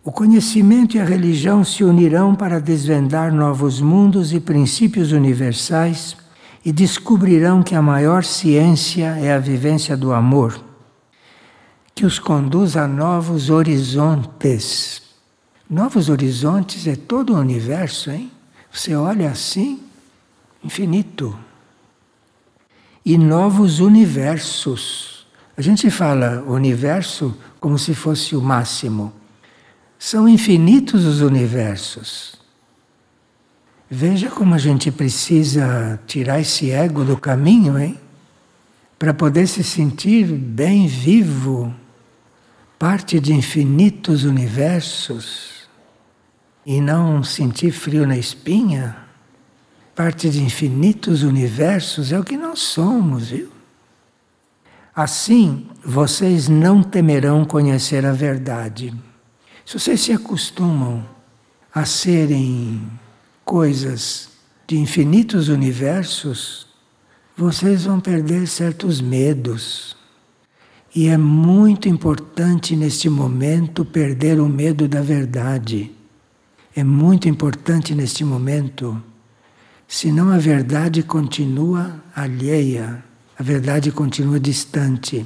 [0.03, 6.17] O conhecimento e a religião se unirão para desvendar novos mundos e princípios universais
[6.65, 10.59] e descobrirão que a maior ciência é a vivência do amor,
[11.93, 15.03] que os conduz a novos horizontes.
[15.69, 18.31] Novos horizontes é todo o universo, hein?
[18.71, 19.79] Você olha assim,
[20.63, 21.37] infinito.
[23.05, 25.10] E novos universos.
[25.61, 29.13] A gente fala universo como se fosse o máximo.
[29.99, 32.33] São infinitos os universos.
[33.87, 37.95] Veja como a gente precisa tirar esse ego do caminho, hein?
[38.97, 41.71] Para poder se sentir bem vivo,
[42.79, 45.69] parte de infinitos universos,
[46.65, 48.97] e não sentir frio na espinha.
[49.95, 53.60] Parte de infinitos universos é o que nós somos, viu?
[54.95, 58.93] Assim, vocês não temerão conhecer a verdade.
[59.65, 61.07] Se vocês se acostumam
[61.73, 62.81] a serem
[63.45, 64.29] coisas
[64.67, 66.67] de infinitos universos,
[67.37, 69.95] vocês vão perder certos medos.
[70.93, 75.89] E é muito importante neste momento perder o medo da verdade.
[76.75, 79.01] É muito importante neste momento,
[79.87, 83.01] senão a verdade continua alheia
[83.41, 85.25] a verdade continua distante.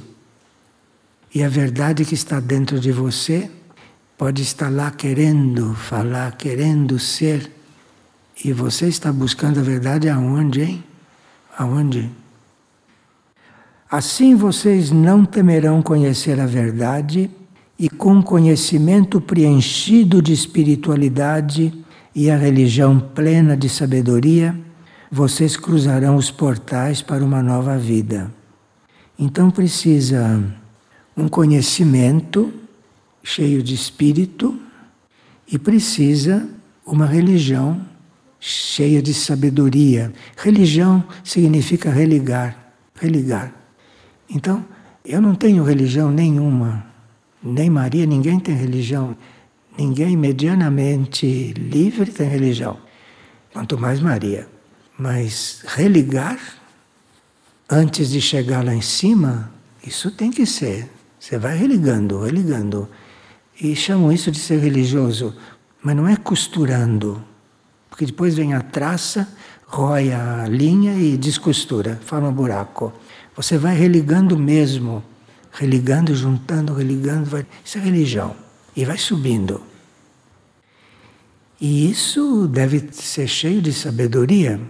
[1.34, 3.50] E a verdade que está dentro de você
[4.16, 7.52] pode estar lá querendo falar, querendo ser.
[8.42, 10.84] E você está buscando a verdade aonde, hein?
[11.58, 12.10] Aonde?
[13.90, 17.30] Assim vocês não temerão conhecer a verdade
[17.78, 21.70] e com conhecimento preenchido de espiritualidade
[22.14, 24.58] e a religião plena de sabedoria,
[25.10, 28.32] vocês cruzarão os portais para uma nova vida.
[29.18, 30.42] Então precisa
[31.16, 32.52] um conhecimento
[33.22, 34.58] cheio de espírito
[35.50, 36.48] e precisa
[36.84, 37.80] uma religião
[38.38, 40.12] cheia de sabedoria.
[40.36, 42.56] Religião significa religar,
[42.94, 43.52] religar.
[44.28, 44.64] Então,
[45.04, 46.84] eu não tenho religião nenhuma,
[47.42, 49.16] nem Maria, ninguém tem religião.
[49.78, 52.78] Ninguém medianamente livre tem religião,
[53.52, 54.48] quanto mais Maria.
[54.98, 56.38] Mas religar
[57.68, 59.52] antes de chegar lá em cima,
[59.84, 60.90] isso tem que ser.
[61.18, 62.88] Você vai religando, religando.
[63.60, 65.34] E chamam isso de ser religioso,
[65.82, 67.22] mas não é costurando.
[67.90, 69.28] Porque depois vem a traça,
[69.66, 72.92] rói a linha e descostura, forma um buraco.
[73.34, 75.02] Você vai religando mesmo,
[75.52, 77.46] religando, juntando, religando, vai...
[77.64, 78.36] isso é religião.
[78.74, 79.62] E vai subindo.
[81.60, 84.60] E isso deve ser cheio de sabedoria,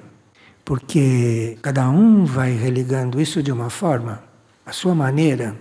[0.67, 4.21] porque cada um vai religando isso de uma forma,
[4.67, 5.57] a sua maneira.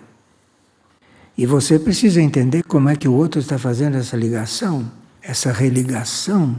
[1.37, 4.91] E você precisa entender como é que o outro está fazendo essa ligação,
[5.21, 6.57] essa religação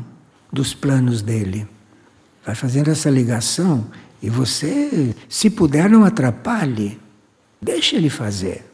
[0.53, 1.67] dos planos dele.
[2.45, 3.85] Vai fazendo essa ligação
[4.23, 7.01] e você, se puder, não atrapalhe.
[7.61, 8.65] Deixe ele fazer.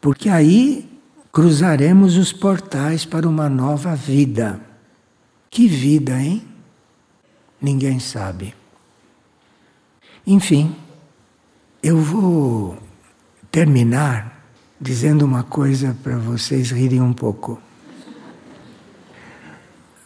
[0.00, 0.88] Porque aí
[1.32, 4.60] cruzaremos os portais para uma nova vida.
[5.50, 6.44] Que vida, hein?
[7.60, 8.54] Ninguém sabe.
[10.26, 10.74] Enfim,
[11.82, 12.78] eu vou
[13.50, 14.44] terminar
[14.80, 17.60] dizendo uma coisa para vocês rirem um pouco.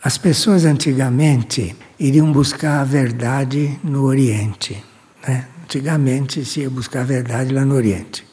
[0.03, 4.85] As pessoas antigamente iriam buscar a verdade no Oriente.
[5.27, 5.49] Né?
[5.63, 8.27] Antigamente se ia buscar a verdade lá no Oriente.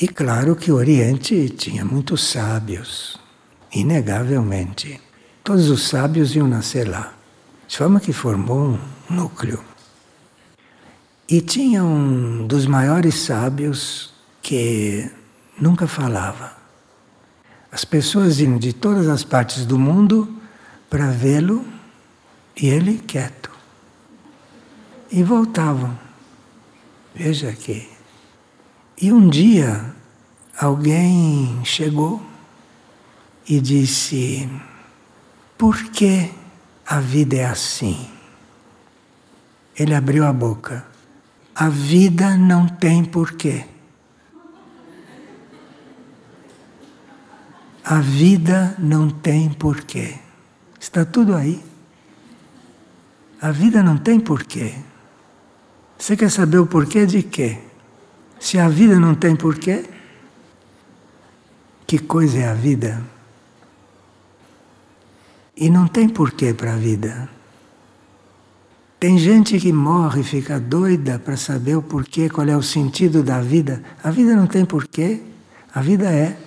[0.00, 3.20] E claro que o Oriente tinha muitos sábios,
[3.72, 5.00] inegavelmente.
[5.44, 7.14] Todos os sábios iam nascer lá,
[7.72, 9.58] de forma que formou um núcleo.
[11.26, 14.12] E tinha um dos maiores sábios
[14.42, 15.10] que
[15.58, 16.54] nunca falava.
[17.70, 20.36] As pessoas iam de todas as partes do mundo
[20.90, 21.64] para vê-lo
[22.54, 23.50] e ele quieto.
[25.10, 25.98] E voltavam.
[27.14, 27.88] Veja aqui.
[29.00, 29.94] E um dia
[30.60, 32.20] alguém chegou
[33.48, 34.46] e disse:
[35.56, 36.41] Por que
[36.86, 38.08] a vida é assim?
[39.76, 40.84] Ele abriu a boca.
[41.54, 43.64] A vida não tem porquê.
[47.84, 50.14] A vida não tem porquê.
[50.78, 51.62] Está tudo aí.
[53.40, 54.74] A vida não tem porquê.
[55.98, 57.58] Você quer saber o porquê de quê?
[58.38, 59.84] Se a vida não tem porquê,
[61.86, 63.02] que coisa é a vida?
[65.56, 67.28] E não tem porquê para a vida.
[68.98, 73.22] Tem gente que morre e fica doida para saber o porquê, qual é o sentido
[73.22, 73.82] da vida.
[74.02, 75.20] A vida não tem porquê,
[75.74, 76.38] a vida é.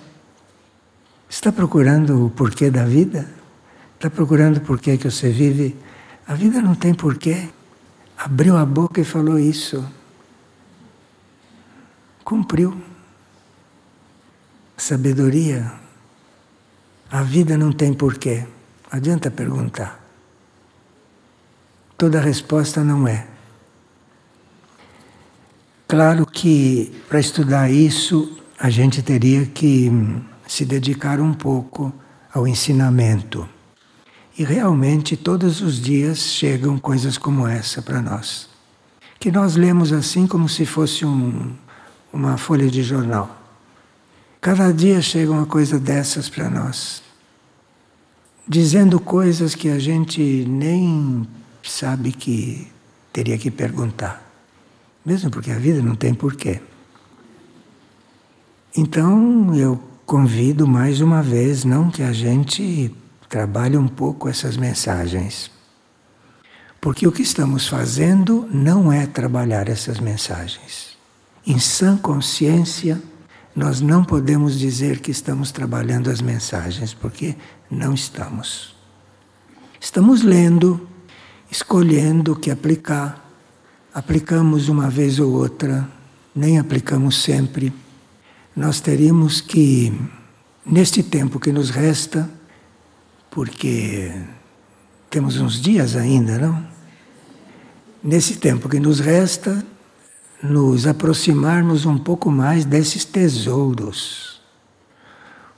[1.28, 3.28] Está procurando o porquê da vida?
[3.94, 5.76] Está procurando o porquê que você vive?
[6.26, 7.48] A vida não tem porquê.
[8.16, 9.84] Abriu a boca e falou isso.
[12.24, 12.80] Cumpriu.
[14.76, 15.72] Sabedoria.
[17.10, 18.46] A vida não tem porquê.
[18.90, 20.00] Adianta perguntar.
[21.98, 23.26] Toda resposta não é.
[25.88, 29.90] Claro que para estudar isso a gente teria que
[30.46, 31.92] se dedicar um pouco
[32.32, 33.48] ao ensinamento.
[34.38, 38.48] E realmente todos os dias chegam coisas como essa para nós.
[39.18, 41.54] Que nós lemos assim como se fosse um,
[42.12, 43.34] uma folha de jornal.
[44.40, 47.05] Cada dia chega uma coisa dessas para nós.
[48.48, 51.26] Dizendo coisas que a gente nem
[51.62, 52.66] sabe que
[53.12, 54.22] teria que perguntar.
[55.04, 56.60] Mesmo porque a vida não tem porquê.
[58.76, 62.94] Então eu convido mais uma vez, não que a gente
[63.28, 65.50] trabalhe um pouco essas mensagens.
[66.80, 70.96] Porque o que estamos fazendo não é trabalhar essas mensagens.
[71.44, 73.02] Em sã consciência,
[73.56, 77.34] nós não podemos dizer que estamos trabalhando as mensagens, porque
[77.70, 78.76] não estamos.
[79.80, 80.86] Estamos lendo,
[81.50, 83.24] escolhendo o que aplicar.
[83.92, 85.88] Aplicamos uma vez ou outra,
[86.34, 87.72] nem aplicamos sempre
[88.56, 89.92] nós teríamos que,
[90.64, 92.28] neste tempo que nos resta,
[93.30, 94.10] porque
[95.10, 96.66] temos uns dias ainda, não?
[98.02, 99.62] Nesse tempo que nos resta,
[100.42, 104.40] nos aproximarmos um pouco mais desses tesouros.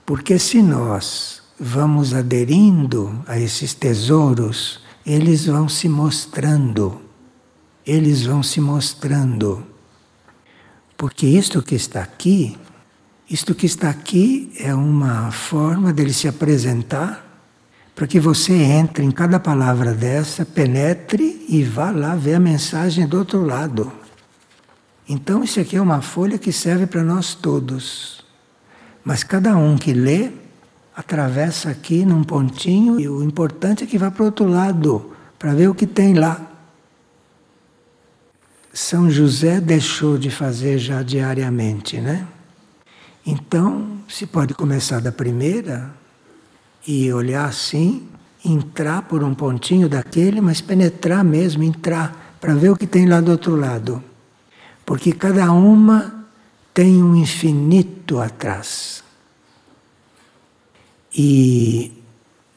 [0.06, 7.00] Porque se nós vamos aderindo a esses tesouros, eles vão se mostrando.
[7.86, 9.66] Eles vão se mostrando.
[10.96, 12.56] Porque isto que está aqui
[13.30, 17.26] isto que está aqui é uma forma dele se apresentar
[17.94, 23.06] para que você entre em cada palavra dessa, penetre e vá lá ver a mensagem
[23.06, 23.92] do outro lado.
[25.08, 28.22] Então, isso aqui é uma folha que serve para nós todos.
[29.02, 30.30] Mas cada um que lê,
[30.94, 35.54] atravessa aqui num pontinho e o importante é que vá para o outro lado, para
[35.54, 36.44] ver o que tem lá.
[38.72, 42.26] São José deixou de fazer já diariamente, né?
[43.24, 45.90] Então, se pode começar da primeira
[46.86, 48.08] e olhar assim,
[48.44, 53.20] entrar por um pontinho daquele, mas penetrar mesmo, entrar, para ver o que tem lá
[53.20, 54.02] do outro lado.
[54.88, 56.24] Porque cada uma
[56.72, 59.04] tem um infinito atrás.
[61.14, 61.92] E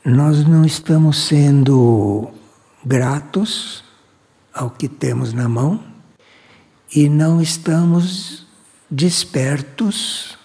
[0.05, 2.29] nós não estamos sendo
[2.85, 3.83] gratos
[4.53, 5.83] ao que temos na mão
[6.95, 8.47] e não estamos
[8.89, 10.37] despertos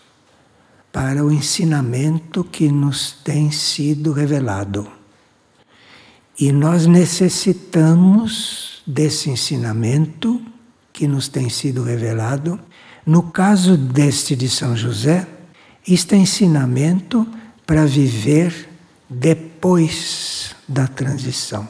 [0.90, 4.90] para o ensinamento que nos tem sido revelado.
[6.36, 10.42] E nós necessitamos desse ensinamento
[10.97, 12.59] que nos tem sido revelado.
[13.05, 15.28] No caso deste de São José,
[15.86, 17.28] este é ensinamento
[17.66, 18.66] para viver
[19.09, 21.68] depois da transição.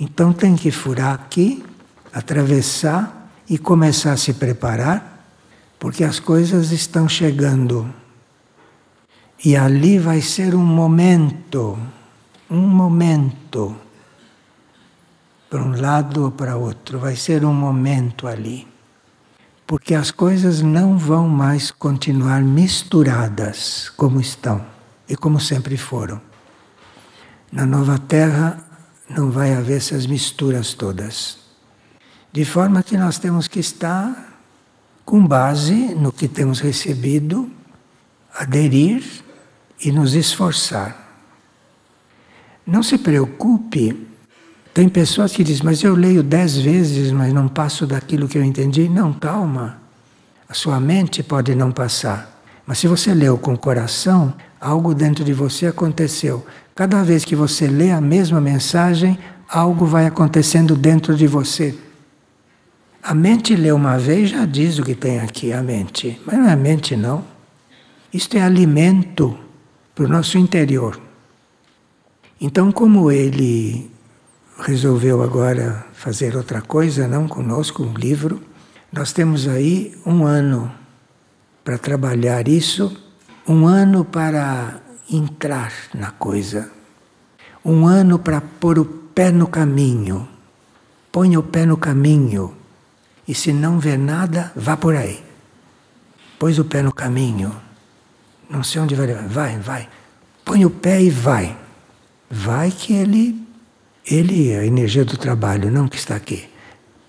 [0.00, 1.64] Então tem que furar aqui,
[2.12, 5.24] atravessar e começar a se preparar,
[5.78, 7.88] porque as coisas estão chegando.
[9.44, 11.78] E ali vai ser um momento,
[12.50, 13.76] um momento,
[15.48, 18.66] para um lado ou para outro, vai ser um momento ali.
[19.66, 24.64] Porque as coisas não vão mais continuar misturadas como estão
[25.08, 26.20] e como sempre foram.
[27.50, 28.58] Na nova terra
[29.08, 31.38] não vai haver essas misturas todas.
[32.32, 34.40] De forma que nós temos que estar
[35.04, 37.50] com base no que temos recebido,
[38.34, 39.04] aderir
[39.80, 41.06] e nos esforçar.
[42.66, 44.06] Não se preocupe.
[44.76, 48.44] Tem pessoas que dizem, mas eu leio dez vezes, mas não passo daquilo que eu
[48.44, 48.90] entendi.
[48.90, 49.78] Não, calma.
[50.46, 52.42] A sua mente pode não passar.
[52.66, 56.44] Mas se você leu com o coração, algo dentro de você aconteceu.
[56.74, 61.74] Cada vez que você lê a mesma mensagem, algo vai acontecendo dentro de você.
[63.02, 66.20] A mente lê uma vez já diz o que tem aqui, a mente.
[66.26, 67.24] Mas não é a mente, não.
[68.12, 69.38] Isto é alimento
[69.94, 71.00] para o nosso interior.
[72.38, 73.95] Então, como ele
[74.58, 78.42] resolveu agora fazer outra coisa, não conosco, um livro,
[78.92, 80.72] nós temos aí um ano
[81.64, 82.96] para trabalhar isso,
[83.46, 84.80] um ano para
[85.10, 86.70] entrar na coisa.
[87.64, 90.28] Um ano para pôr o pé no caminho.
[91.10, 92.54] Põe o pé no caminho.
[93.26, 95.24] E se não vê nada, vá por aí.
[96.38, 97.54] Pôs o pé no caminho.
[98.48, 99.12] Não sei onde vai.
[99.14, 99.88] Vai, vai.
[100.44, 101.56] Põe o pé e vai.
[102.30, 103.45] Vai que ele,
[104.06, 106.48] ele, a energia do trabalho, não que está aqui,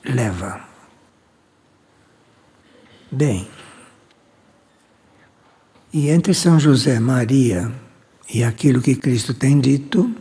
[0.04, 0.62] leva.
[3.12, 3.48] Bem,
[5.94, 7.72] e entre São José Maria
[8.30, 10.14] e aquilo que Cristo tem dito,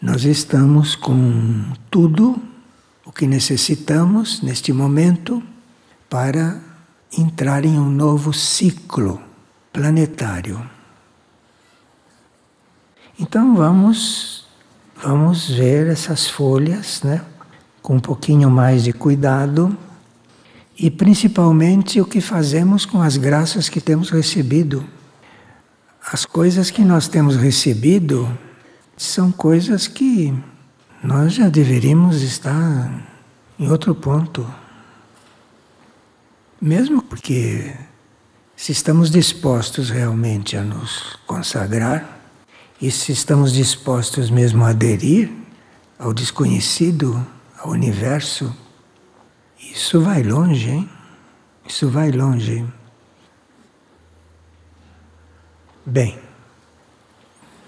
[0.00, 2.40] nós estamos com tudo
[3.04, 5.42] o que necessitamos neste momento
[6.08, 6.60] para
[7.16, 9.20] entrar em um novo ciclo
[9.72, 10.68] planetário.
[13.18, 14.47] Então vamos
[15.02, 17.22] vamos ver essas folhas, né,
[17.80, 19.76] com um pouquinho mais de cuidado
[20.78, 24.84] e principalmente o que fazemos com as graças que temos recebido.
[26.12, 28.28] As coisas que nós temos recebido
[28.96, 30.34] são coisas que
[31.02, 32.90] nós já deveríamos estar
[33.58, 34.46] em outro ponto.
[36.60, 37.74] Mesmo porque,
[38.56, 42.17] se estamos dispostos realmente a nos consagrar,
[42.80, 45.30] e se estamos dispostos mesmo a aderir
[45.98, 47.26] ao desconhecido,
[47.58, 48.54] ao universo,
[49.58, 50.90] isso vai longe, hein?
[51.66, 52.64] Isso vai longe.
[55.84, 56.18] Bem,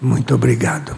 [0.01, 0.97] muito obrigado.